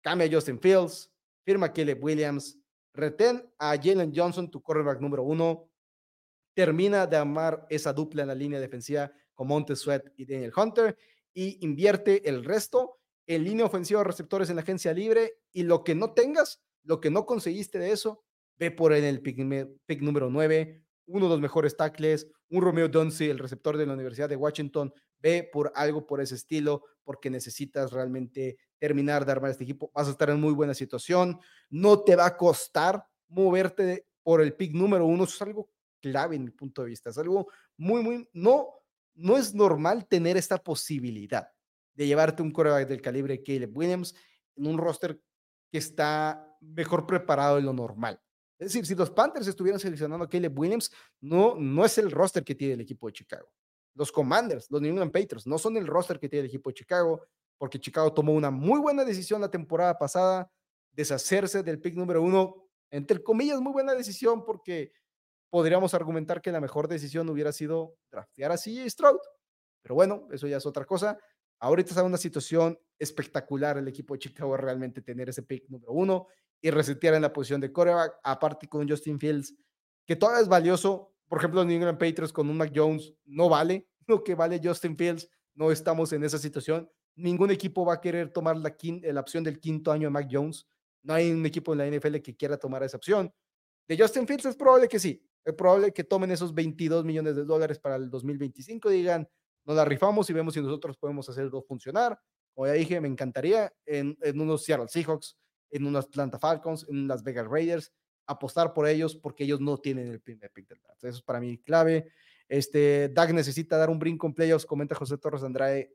Cambia 0.02 0.30
Justin 0.32 0.60
Fields, 0.60 1.12
firma 1.44 1.68
a 1.68 1.74
Caleb 1.74 2.04
Williams, 2.04 2.60
retén 2.94 3.52
a 3.58 3.76
Jalen 3.76 4.14
Johnson, 4.16 4.50
tu 4.50 4.62
cornerback 4.62 5.02
número 5.02 5.24
uno. 5.24 5.68
Termina 6.54 7.08
de 7.08 7.18
amar 7.18 7.66
esa 7.70 7.92
dupla 7.92 8.22
en 8.22 8.28
la 8.28 8.36
línea 8.36 8.60
defensiva 8.60 9.12
con 9.36 9.48
Monte 9.48 9.76
Sweat 9.76 10.04
y 10.18 10.26
Daniel 10.26 10.54
Hunter 10.56 10.98
y 11.34 11.64
invierte 11.64 12.28
el 12.28 12.44
resto 12.44 13.00
en 13.28 13.44
línea 13.44 13.66
ofensiva 13.66 14.00
de 14.00 14.06
receptores 14.06 14.50
en 14.50 14.56
la 14.56 14.62
agencia 14.62 14.94
libre 14.94 15.34
y 15.52 15.64
lo 15.64 15.84
que 15.84 15.96
no 15.96 16.14
tengas, 16.14 16.64
lo 16.84 17.00
que 17.00 17.12
no 17.12 17.26
conseguiste 17.26 17.78
de 17.78 17.92
eso, 17.92 18.24
ve 18.58 18.72
por 18.72 18.94
el 18.94 19.22
pick, 19.22 19.38
pick 19.86 20.02
número 20.02 20.30
9, 20.30 20.84
uno 21.08 21.26
de 21.26 21.32
los 21.32 21.42
mejores 21.42 21.76
tackles, 21.76 22.28
un 22.50 22.62
Romeo 22.62 22.88
Duncy, 22.88 23.30
el 23.30 23.40
receptor 23.40 23.78
de 23.78 23.86
la 23.86 23.94
Universidad 23.94 24.30
de 24.30 24.36
Washington, 24.36 24.94
ve 25.20 25.48
por 25.52 25.72
algo 25.76 26.06
por 26.06 26.22
ese 26.22 26.36
estilo, 26.36 26.84
porque 27.04 27.30
necesitas 27.30 27.92
realmente 27.92 28.58
terminar 28.80 29.26
de 29.26 29.32
armar 29.32 29.52
este 29.52 29.64
equipo, 29.64 29.92
vas 29.94 30.08
a 30.08 30.12
estar 30.12 30.30
en 30.30 30.40
muy 30.40 30.54
buena 30.54 30.74
situación, 30.74 31.40
no 31.70 32.02
te 32.02 32.16
va 32.16 32.28
a 32.28 32.38
costar 32.38 33.06
moverte 33.28 34.08
por 34.24 34.42
el 34.42 34.54
pick 34.56 34.74
número 34.74 35.06
uno, 35.06 35.24
eso 35.24 35.36
es 35.36 35.42
algo 35.42 35.70
clave 36.02 36.36
en 36.36 36.46
mi 36.46 36.52
punto 36.52 36.84
de 36.84 36.90
vista, 36.90 37.10
es 37.10 37.18
algo 37.18 37.48
muy, 37.78 38.04
muy, 38.04 38.30
no, 38.34 38.70
no 39.16 39.38
es 39.38 39.54
normal 39.54 40.08
tener 40.08 40.38
esta 40.38 40.58
posibilidad 40.58 41.50
de 41.94 42.08
llevarte 42.08 42.42
un 42.42 42.52
coreback 42.52 42.88
del 42.88 43.02
calibre 43.02 43.38
de 43.38 43.44
Caleb 43.44 43.76
Williams 43.76 44.14
en 44.56 44.68
un 44.68 44.78
roster 44.78 45.20
que 45.72 45.78
está 45.78 46.56
mejor 46.62 47.06
preparado 47.06 47.56
de 47.56 47.62
lo 47.62 47.74
normal. 47.74 48.20
Es 48.58 48.68
decir, 48.68 48.86
si 48.86 48.96
los 48.96 49.10
Panthers 49.10 49.48
estuvieran 49.48 49.80
seleccionando 49.80 50.26
a 50.26 50.30
Caleb 50.30 50.58
Williams, 50.58 50.92
no, 51.20 51.56
no 51.56 51.84
es 51.84 51.98
el 51.98 52.12
roster 52.12 52.44
que 52.44 52.56
tiene 52.56 52.76
el 52.76 52.82
equipo 52.82 53.08
de 53.08 53.14
Chicago. 53.14 53.50
Los 53.94 54.12
Commanders, 54.12 54.70
los 54.70 54.82
New 54.82 54.92
England 54.92 55.12
Patriots, 55.12 55.48
no 55.48 55.58
son 55.58 55.78
el 55.78 55.88
roster 55.88 56.20
que 56.20 56.30
tiene 56.30 56.42
el 56.42 56.48
equipo 56.48 56.70
de 56.70 56.76
Chicago, 56.76 57.22
porque 57.58 57.80
Chicago 57.80 58.14
tomó 58.14 58.34
una 58.34 58.52
muy 58.52 58.80
buena 58.80 59.04
decisión 59.04 59.42
la 59.42 59.52
temporada 59.52 59.98
pasada, 59.98 60.50
deshacerse 60.92 61.64
del 61.64 61.80
pick 61.80 61.96
número 61.96 62.22
uno, 62.22 62.68
entre 62.92 63.22
comillas, 63.22 63.60
muy 63.60 63.74
buena 63.74 63.94
decisión, 63.94 64.46
porque 64.46 64.92
podríamos 65.50 65.94
argumentar 65.94 66.42
que 66.42 66.52
la 66.52 66.62
mejor 66.62 66.88
decisión 66.88 67.30
hubiera 67.30 67.52
sido 67.52 67.98
draftear 68.12 68.52
a 68.52 68.58
CJ 68.58 68.90
Stroud. 68.90 69.20
Pero 69.82 69.96
bueno, 69.96 70.28
eso 70.32 70.48
ya 70.48 70.58
es 70.58 70.66
otra 70.66 70.86
cosa. 70.86 71.18
Ahorita 71.60 71.90
está 71.90 72.02
en 72.02 72.08
una 72.08 72.18
situación 72.18 72.80
espectacular 73.00 73.78
el 73.78 73.88
equipo 73.88 74.14
de 74.14 74.20
Chicago 74.20 74.58
realmente 74.58 75.02
tener 75.02 75.30
ese 75.30 75.44
pick 75.44 75.70
número 75.70 75.94
uno 75.94 76.28
y 76.62 76.70
resetear 76.70 77.14
en 77.14 77.22
la 77.22 77.32
posición 77.32 77.62
de 77.62 77.72
coreback, 77.72 78.20
aparte 78.24 78.68
con 78.68 78.88
Justin 78.88 79.20
Fields, 79.20 79.56
que 80.06 80.16
todavía 80.16 80.42
es 80.42 80.48
valioso. 80.48 81.14
Por 81.28 81.40
ejemplo, 81.40 81.64
New 81.64 81.76
England 81.76 81.98
Patriots 81.98 82.34
con 82.34 82.50
un 82.50 82.58
Mac 82.58 82.72
Jones 82.74 83.14
no 83.26 83.50
vale 83.50 83.88
lo 84.08 84.24
que 84.24 84.36
vale 84.36 84.60
Justin 84.64 84.98
Fields. 84.98 85.30
No 85.54 85.72
estamos 85.72 86.12
en 86.14 86.24
esa 86.24 86.38
situación. 86.38 86.90
Ningún 87.16 87.52
equipo 87.52 87.86
va 87.86 87.96
a 87.96 88.02
querer 88.02 88.32
tomar 88.32 88.58
la, 88.58 88.76
la 89.14 89.22
opción 89.22 89.44
del 89.44 89.60
quinto 89.60 89.92
año 89.92 90.08
de 90.08 90.12
Mac 90.12 90.28
Jones. 90.30 90.68
No 91.04 91.14
hay 91.14 91.32
un 91.32 91.46
equipo 91.46 91.74
en 91.74 91.78
la 91.78 91.88
NFL 91.88 92.18
que 92.18 92.36
quiera 92.36 92.58
tomar 92.58 92.84
esa 92.84 92.98
opción. 92.98 93.34
De 93.88 93.98
Justin 93.98 94.28
Fields 94.28 94.46
es 94.46 94.56
probable 94.56 94.88
que 94.88 95.00
sí, 95.00 95.24
es 95.46 95.54
probable 95.54 95.94
que 95.94 96.04
tomen 96.04 96.32
esos 96.32 96.54
22 96.54 97.06
millones 97.06 97.36
de 97.36 97.46
dólares 97.46 97.80
para 97.80 97.96
el 97.96 98.10
2025 98.10 98.92
y 98.92 98.98
digan, 98.98 99.30
nos 99.64 99.76
la 99.76 99.86
rifamos 99.86 100.30
y 100.30 100.34
vemos 100.34 100.56
si 100.56 100.62
nosotros 100.62 100.98
podemos 100.98 101.30
hacerlo 101.30 101.62
funcionar. 101.62 102.20
Como 102.54 102.68
ya 102.68 102.74
dije, 102.74 103.00
me 103.00 103.08
encantaría 103.08 103.72
en, 103.86 104.18
en 104.22 104.42
unos 104.42 104.64
Seattle 104.64 104.88
Seahawks, 104.88 105.38
en 105.70 105.86
unos 105.86 106.06
Atlanta 106.06 106.40
Falcons, 106.40 106.86
en 106.90 107.08
las 107.08 107.24
Vegas 107.24 107.48
Raiders, 107.48 107.94
apostar 108.26 108.74
por 108.74 108.88
ellos 108.88 109.16
porque 109.16 109.44
ellos 109.44 109.62
no 109.62 109.78
tienen 109.78 110.08
el 110.08 110.20
primer 110.20 110.52
pick 110.52 110.68
del 110.68 110.80
draft. 110.82 111.04
Eso 111.04 111.18
es 111.18 111.24
para 111.24 111.40
mí 111.40 111.58
clave. 111.60 112.12
Este, 112.48 113.10
Doug 113.10 113.34
necesita 113.34 113.78
dar 113.78 113.90
un 113.90 114.00
brinco 114.00 114.28
en 114.28 114.34
playoffs, 114.34 114.66
comenta 114.66 114.96
José 114.96 115.18
Torres 115.18 115.44
Andrade. 115.44 115.94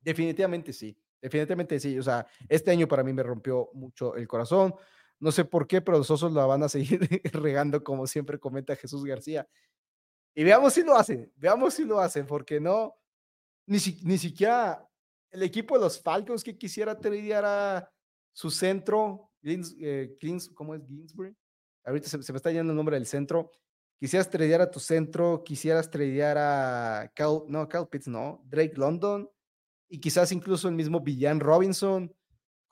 Definitivamente 0.00 0.72
sí, 0.72 0.96
definitivamente 1.20 1.80
sí. 1.80 1.98
O 1.98 2.02
sea, 2.02 2.26
este 2.48 2.70
año 2.70 2.86
para 2.86 3.02
mí 3.02 3.12
me 3.12 3.22
rompió 3.22 3.70
mucho 3.74 4.14
el 4.16 4.28
corazón. 4.28 4.74
No 5.22 5.30
sé 5.30 5.44
por 5.44 5.68
qué, 5.68 5.80
pero 5.80 5.98
los 5.98 6.10
osos 6.10 6.32
la 6.32 6.44
van 6.46 6.64
a 6.64 6.68
seguir 6.68 6.98
regando, 7.32 7.84
como 7.84 8.08
siempre 8.08 8.40
comenta 8.40 8.74
Jesús 8.74 9.04
García. 9.04 9.48
Y 10.34 10.42
veamos 10.42 10.72
si 10.72 10.82
lo 10.82 10.96
hacen, 10.96 11.32
veamos 11.36 11.74
si 11.74 11.84
lo 11.84 12.00
hacen, 12.00 12.26
porque 12.26 12.58
no, 12.58 12.96
ni, 13.64 13.78
ni 14.02 14.18
siquiera 14.18 14.84
el 15.30 15.44
equipo 15.44 15.76
de 15.76 15.84
los 15.84 16.02
Falcons 16.02 16.42
que 16.42 16.58
quisiera 16.58 16.98
tradear 16.98 17.44
a 17.44 17.88
su 18.32 18.50
centro, 18.50 19.30
eh, 19.44 20.18
¿cómo 20.54 20.74
es 20.74 20.84
Ginsbury? 20.88 21.36
Ahorita 21.84 22.08
se, 22.08 22.18
me 22.32 22.36
está 22.36 22.50
yendo 22.50 22.72
el 22.72 22.76
nombre 22.76 22.96
del 22.96 23.06
centro. 23.06 23.52
Quisieras 24.00 24.28
tradear 24.28 24.60
a 24.60 24.72
tu 24.72 24.80
centro, 24.80 25.44
quisieras 25.44 25.88
tradear 25.88 26.36
a 26.36 27.12
Cal, 27.14 27.44
no, 27.46 27.68
Cal 27.68 27.88
Pitts, 27.88 28.08
no, 28.08 28.42
Drake 28.44 28.74
London, 28.74 29.30
y 29.88 30.00
quizás 30.00 30.32
incluso 30.32 30.66
el 30.66 30.74
mismo 30.74 30.98
Villan 30.98 31.38
Robinson 31.38 32.12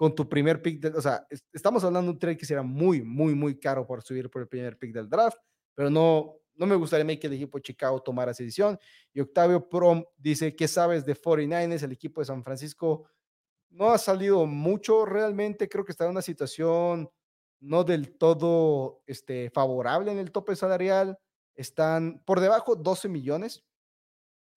con 0.00 0.14
tu 0.14 0.26
primer 0.26 0.62
pick, 0.62 0.82
o 0.96 1.02
sea, 1.02 1.26
estamos 1.52 1.84
hablando 1.84 2.06
de 2.06 2.12
un 2.14 2.18
trade 2.18 2.38
que 2.38 2.46
será 2.46 2.62
muy, 2.62 3.02
muy, 3.02 3.34
muy 3.34 3.60
caro 3.60 3.86
por 3.86 4.02
subir 4.02 4.30
por 4.30 4.40
el 4.40 4.48
primer 4.48 4.78
pick 4.78 4.94
del 4.94 5.10
draft, 5.10 5.36
pero 5.74 5.90
no, 5.90 6.36
no 6.54 6.66
me 6.66 6.74
gustaría 6.74 7.20
que 7.20 7.26
el 7.26 7.34
equipo 7.34 7.58
de 7.58 7.62
Chicago 7.64 8.00
tomara 8.00 8.30
esa 8.30 8.42
decisión. 8.42 8.78
Y 9.12 9.20
Octavio 9.20 9.68
Prom 9.68 10.02
dice, 10.16 10.56
¿qué 10.56 10.68
sabes 10.68 11.04
de 11.04 11.14
49ers? 11.14 11.82
El 11.82 11.92
equipo 11.92 12.22
de 12.22 12.24
San 12.24 12.42
Francisco 12.42 13.10
no 13.68 13.90
ha 13.90 13.98
salido 13.98 14.46
mucho 14.46 15.04
realmente, 15.04 15.68
creo 15.68 15.84
que 15.84 15.92
está 15.92 16.06
en 16.06 16.12
una 16.12 16.22
situación 16.22 17.10
no 17.60 17.84
del 17.84 18.16
todo 18.16 19.02
este, 19.06 19.50
favorable 19.50 20.12
en 20.12 20.18
el 20.18 20.32
tope 20.32 20.56
salarial. 20.56 21.18
Están 21.54 22.22
por 22.24 22.40
debajo 22.40 22.74
12 22.74 23.06
millones, 23.10 23.62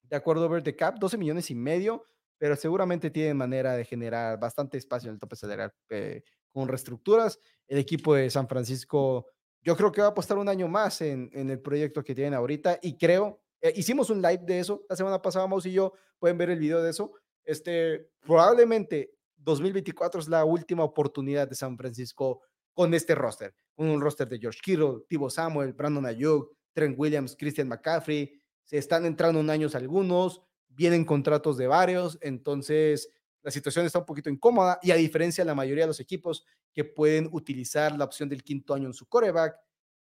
de 0.03 0.15
acuerdo 0.15 0.43
a 0.43 0.45
Over 0.45 0.63
the 0.63 0.77
Cap, 0.77 0.99
12 0.99 1.17
millones 1.17 1.51
y 1.51 1.55
medio, 1.55 2.05
pero 2.37 2.55
seguramente 2.55 3.09
tienen 3.09 3.37
manera 3.37 3.75
de 3.75 3.85
generar 3.85 4.39
bastante 4.39 4.77
espacio 4.77 5.09
en 5.09 5.15
el 5.15 5.19
tope 5.19 5.35
salarial 5.35 5.73
eh, 5.89 6.23
con 6.51 6.67
reestructuras. 6.67 7.39
El 7.67 7.77
equipo 7.77 8.15
de 8.15 8.29
San 8.29 8.47
Francisco, 8.47 9.27
yo 9.61 9.75
creo 9.75 9.91
que 9.91 10.01
va 10.01 10.07
a 10.07 10.11
apostar 10.11 10.37
un 10.37 10.49
año 10.49 10.67
más 10.67 11.01
en, 11.01 11.29
el 11.33 11.59
proyecto 11.61 12.03
que 12.03 12.15
tienen 12.15 12.33
ahorita 12.33 12.79
y 12.81 12.97
creo, 12.97 13.41
eh, 13.61 13.73
hicimos 13.75 14.09
un 14.09 14.21
live 14.21 14.43
de 14.45 14.59
eso 14.59 14.83
la 14.89 14.95
semana 14.95 15.21
pasada, 15.21 15.47
Maus 15.47 15.65
y 15.65 15.71
yo, 15.71 15.93
pueden 16.19 16.37
ver 16.37 16.49
el 16.49 16.59
video 16.59 16.81
de 16.81 16.89
eso. 16.89 17.11
Este, 17.45 18.09
probablemente 18.21 19.13
2024 19.37 20.21
es 20.21 20.27
la 20.27 20.45
última 20.45 20.83
oportunidad 20.83 21.47
de 21.47 21.55
San 21.55 21.77
Francisco 21.77 22.41
con 22.73 22.93
este 22.93 23.15
roster, 23.15 23.53
con 23.75 23.89
un 23.89 24.01
roster 24.01 24.27
de 24.27 24.39
George 24.39 24.59
Kittle, 24.63 25.01
Tibo 25.07 25.29
Samuel, 25.29 25.73
Brandon 25.73 26.05
Ayuk, 26.05 26.51
Trent 26.73 26.97
Williams, 26.97 27.35
Christian 27.37 27.67
McCaffrey, 27.67 28.39
se 28.63 28.77
están 28.77 29.05
entrando 29.05 29.39
en 29.39 29.49
años 29.49 29.75
algunos, 29.75 30.41
vienen 30.75 31.05
contratos 31.05 31.57
de 31.57 31.67
varios, 31.67 32.17
entonces 32.21 33.09
la 33.41 33.51
situación 33.51 33.85
está 33.85 33.99
un 33.99 34.05
poquito 34.05 34.29
incómoda 34.29 34.79
y 34.81 34.91
a 34.91 34.95
diferencia 34.95 35.43
de 35.43 35.47
la 35.47 35.55
mayoría 35.55 35.83
de 35.83 35.89
los 35.89 35.99
equipos 35.99 36.45
que 36.73 36.83
pueden 36.83 37.29
utilizar 37.31 37.95
la 37.97 38.05
opción 38.05 38.29
del 38.29 38.43
quinto 38.43 38.73
año 38.73 38.87
en 38.87 38.93
su 38.93 39.05
coreback, 39.07 39.55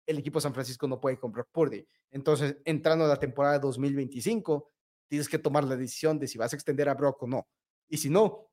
el 0.06 0.18
equipo 0.18 0.40
San 0.40 0.54
Francisco 0.54 0.86
no 0.86 1.00
puede 1.00 1.18
comprar 1.18 1.46
Purdy. 1.50 1.86
Entonces, 2.10 2.56
entrando 2.64 3.04
a 3.04 3.08
la 3.08 3.18
temporada 3.18 3.58
2025, 3.58 4.70
tienes 5.08 5.28
que 5.28 5.38
tomar 5.38 5.64
la 5.64 5.76
decisión 5.76 6.18
de 6.18 6.28
si 6.28 6.38
vas 6.38 6.52
a 6.52 6.56
extender 6.56 6.88
a 6.88 6.94
Brock 6.94 7.22
o 7.22 7.26
no. 7.26 7.48
Y 7.88 7.96
si 7.96 8.10
no, 8.10 8.50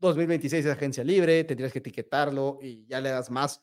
2026 0.00 0.64
es 0.64 0.72
agencia 0.72 1.04
libre, 1.04 1.44
tendrías 1.44 1.72
que 1.72 1.80
etiquetarlo 1.80 2.58
y 2.62 2.86
ya 2.86 3.00
le 3.00 3.10
das 3.10 3.30
más 3.30 3.62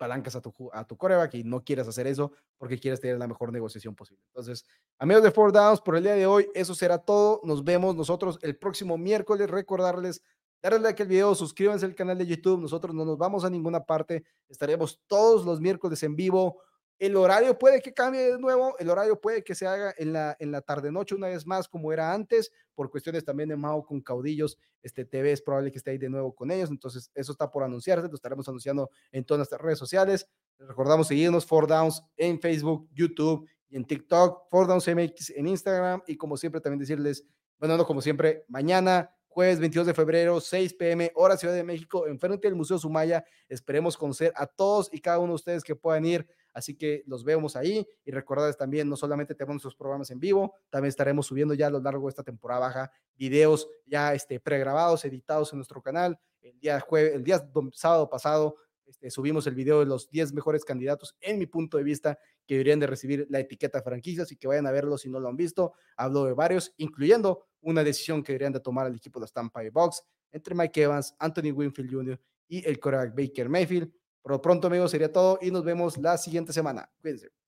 palancas 0.00 0.34
a 0.34 0.40
tu, 0.40 0.70
a 0.72 0.86
tu 0.86 0.96
coreback 0.96 1.34
y 1.34 1.44
no 1.44 1.62
quieres 1.62 1.86
hacer 1.86 2.06
eso 2.06 2.32
porque 2.56 2.80
quieres 2.80 3.02
tener 3.02 3.18
la 3.18 3.28
mejor 3.28 3.52
negociación 3.52 3.94
posible. 3.94 4.24
Entonces, 4.28 4.64
amigos 4.98 5.22
de 5.22 5.30
Four 5.30 5.52
Downs, 5.52 5.82
por 5.82 5.94
el 5.94 6.04
día 6.04 6.14
de 6.14 6.24
hoy, 6.24 6.48
eso 6.54 6.74
será 6.74 6.96
todo. 6.96 7.42
Nos 7.44 7.62
vemos 7.62 7.94
nosotros 7.94 8.38
el 8.40 8.56
próximo 8.56 8.96
miércoles. 8.96 9.50
Recordarles, 9.50 10.22
darle 10.62 10.78
like 10.78 11.02
al 11.02 11.08
video, 11.08 11.34
suscríbanse 11.34 11.84
al 11.84 11.94
canal 11.94 12.16
de 12.16 12.26
YouTube. 12.26 12.62
Nosotros 12.62 12.94
no 12.94 13.04
nos 13.04 13.18
vamos 13.18 13.44
a 13.44 13.50
ninguna 13.50 13.84
parte. 13.84 14.24
Estaremos 14.48 15.02
todos 15.06 15.44
los 15.44 15.60
miércoles 15.60 16.02
en 16.02 16.16
vivo 16.16 16.62
el 17.00 17.16
horario 17.16 17.58
puede 17.58 17.80
que 17.80 17.94
cambie 17.94 18.20
de 18.32 18.38
nuevo, 18.38 18.78
el 18.78 18.90
horario 18.90 19.18
puede 19.18 19.42
que 19.42 19.54
se 19.54 19.66
haga 19.66 19.94
en 19.96 20.12
la, 20.12 20.36
en 20.38 20.52
la 20.52 20.60
tarde-noche 20.60 21.14
una 21.14 21.28
vez 21.28 21.46
más 21.46 21.66
como 21.66 21.94
era 21.94 22.12
antes, 22.12 22.52
por 22.74 22.90
cuestiones 22.90 23.24
también 23.24 23.48
de 23.48 23.56
Mao 23.56 23.84
con 23.86 24.02
caudillos, 24.02 24.58
este 24.82 25.06
TV 25.06 25.32
es 25.32 25.40
probable 25.40 25.72
que 25.72 25.78
esté 25.78 25.92
ahí 25.92 25.98
de 25.98 26.10
nuevo 26.10 26.34
con 26.34 26.50
ellos, 26.50 26.68
entonces 26.68 27.10
eso 27.14 27.32
está 27.32 27.50
por 27.50 27.62
anunciarse, 27.62 28.06
lo 28.06 28.14
estaremos 28.14 28.46
anunciando 28.48 28.90
en 29.12 29.24
todas 29.24 29.38
nuestras 29.38 29.62
redes 29.62 29.78
sociales. 29.78 30.28
recordamos 30.58 31.08
seguirnos, 31.08 31.46
Four 31.46 31.66
Downs 31.66 32.02
en 32.18 32.38
Facebook, 32.38 32.86
YouTube 32.92 33.48
y 33.70 33.76
en 33.76 33.86
TikTok, 33.86 34.50
Four 34.50 34.66
Downs 34.66 34.86
MX 34.86 35.30
en 35.30 35.46
Instagram 35.46 36.02
y 36.06 36.18
como 36.18 36.36
siempre 36.36 36.60
también 36.60 36.80
decirles, 36.80 37.24
bueno, 37.58 37.78
no 37.78 37.86
como 37.86 38.02
siempre, 38.02 38.44
mañana 38.46 39.10
jueves 39.30 39.60
22 39.60 39.86
de 39.86 39.94
febrero, 39.94 40.40
6 40.40 40.74
pm, 40.74 41.12
hora 41.14 41.36
Ciudad 41.36 41.54
de 41.54 41.62
México, 41.62 42.06
enfrente 42.06 42.48
del 42.48 42.56
Museo 42.56 42.78
Sumaya. 42.78 43.24
Esperemos 43.48 43.96
conocer 43.96 44.32
a 44.36 44.46
todos 44.46 44.90
y 44.92 45.00
cada 45.00 45.18
uno 45.18 45.28
de 45.28 45.36
ustedes 45.36 45.62
que 45.62 45.76
puedan 45.76 46.04
ir 46.04 46.26
Así 46.52 46.76
que 46.76 47.02
los 47.06 47.24
vemos 47.24 47.56
ahí 47.56 47.86
y 48.04 48.10
recordarles 48.10 48.56
también, 48.56 48.88
no 48.88 48.96
solamente 48.96 49.34
tenemos 49.34 49.54
nuestros 49.54 49.76
programas 49.76 50.10
en 50.10 50.20
vivo, 50.20 50.54
también 50.68 50.88
estaremos 50.88 51.26
subiendo 51.26 51.54
ya 51.54 51.68
a 51.68 51.70
lo 51.70 51.80
largo 51.80 52.06
de 52.06 52.10
esta 52.10 52.22
temporada 52.22 52.60
baja 52.60 52.92
videos 53.16 53.68
ya 53.86 54.14
este, 54.14 54.40
pregrabados, 54.40 55.04
editados 55.04 55.52
en 55.52 55.58
nuestro 55.58 55.82
canal. 55.82 56.18
El 56.40 56.58
día, 56.58 56.80
jueves, 56.80 57.14
el 57.14 57.24
día 57.24 57.46
sábado 57.72 58.08
pasado 58.08 58.56
este, 58.90 59.08
subimos 59.10 59.46
el 59.46 59.54
video 59.54 59.78
de 59.78 59.86
los 59.86 60.10
10 60.10 60.32
mejores 60.32 60.64
candidatos, 60.64 61.16
en 61.20 61.38
mi 61.38 61.46
punto 61.46 61.76
de 61.76 61.84
vista, 61.84 62.18
que 62.44 62.54
deberían 62.54 62.80
de 62.80 62.88
recibir 62.88 63.26
la 63.30 63.38
etiqueta 63.38 63.82
franquicias 63.82 64.32
y 64.32 64.36
que 64.36 64.48
vayan 64.48 64.66
a 64.66 64.72
verlo 64.72 64.98
si 64.98 65.08
no 65.08 65.20
lo 65.20 65.28
han 65.28 65.36
visto. 65.36 65.74
Hablo 65.96 66.24
de 66.24 66.32
varios, 66.32 66.74
incluyendo 66.76 67.46
una 67.60 67.84
decisión 67.84 68.22
que 68.24 68.32
deberían 68.32 68.52
de 68.52 68.58
tomar 68.58 68.88
el 68.88 68.96
equipo 68.96 69.20
de 69.20 69.28
Stampa 69.28 69.62
y 69.64 69.70
Box 69.70 70.02
entre 70.32 70.56
Mike 70.56 70.82
Evans, 70.82 71.14
Anthony 71.20 71.52
Winfield 71.52 71.92
Jr. 71.92 72.20
y 72.48 72.66
el 72.66 72.80
quarterback 72.80 73.14
Baker 73.16 73.48
Mayfield. 73.48 73.92
Por 74.22 74.32
lo 74.32 74.42
pronto, 74.42 74.66
amigos, 74.66 74.90
sería 74.90 75.12
todo 75.12 75.38
y 75.40 75.50
nos 75.50 75.64
vemos 75.64 75.96
la 75.98 76.18
siguiente 76.18 76.52
semana. 76.52 76.90
Cuídense. 77.00 77.39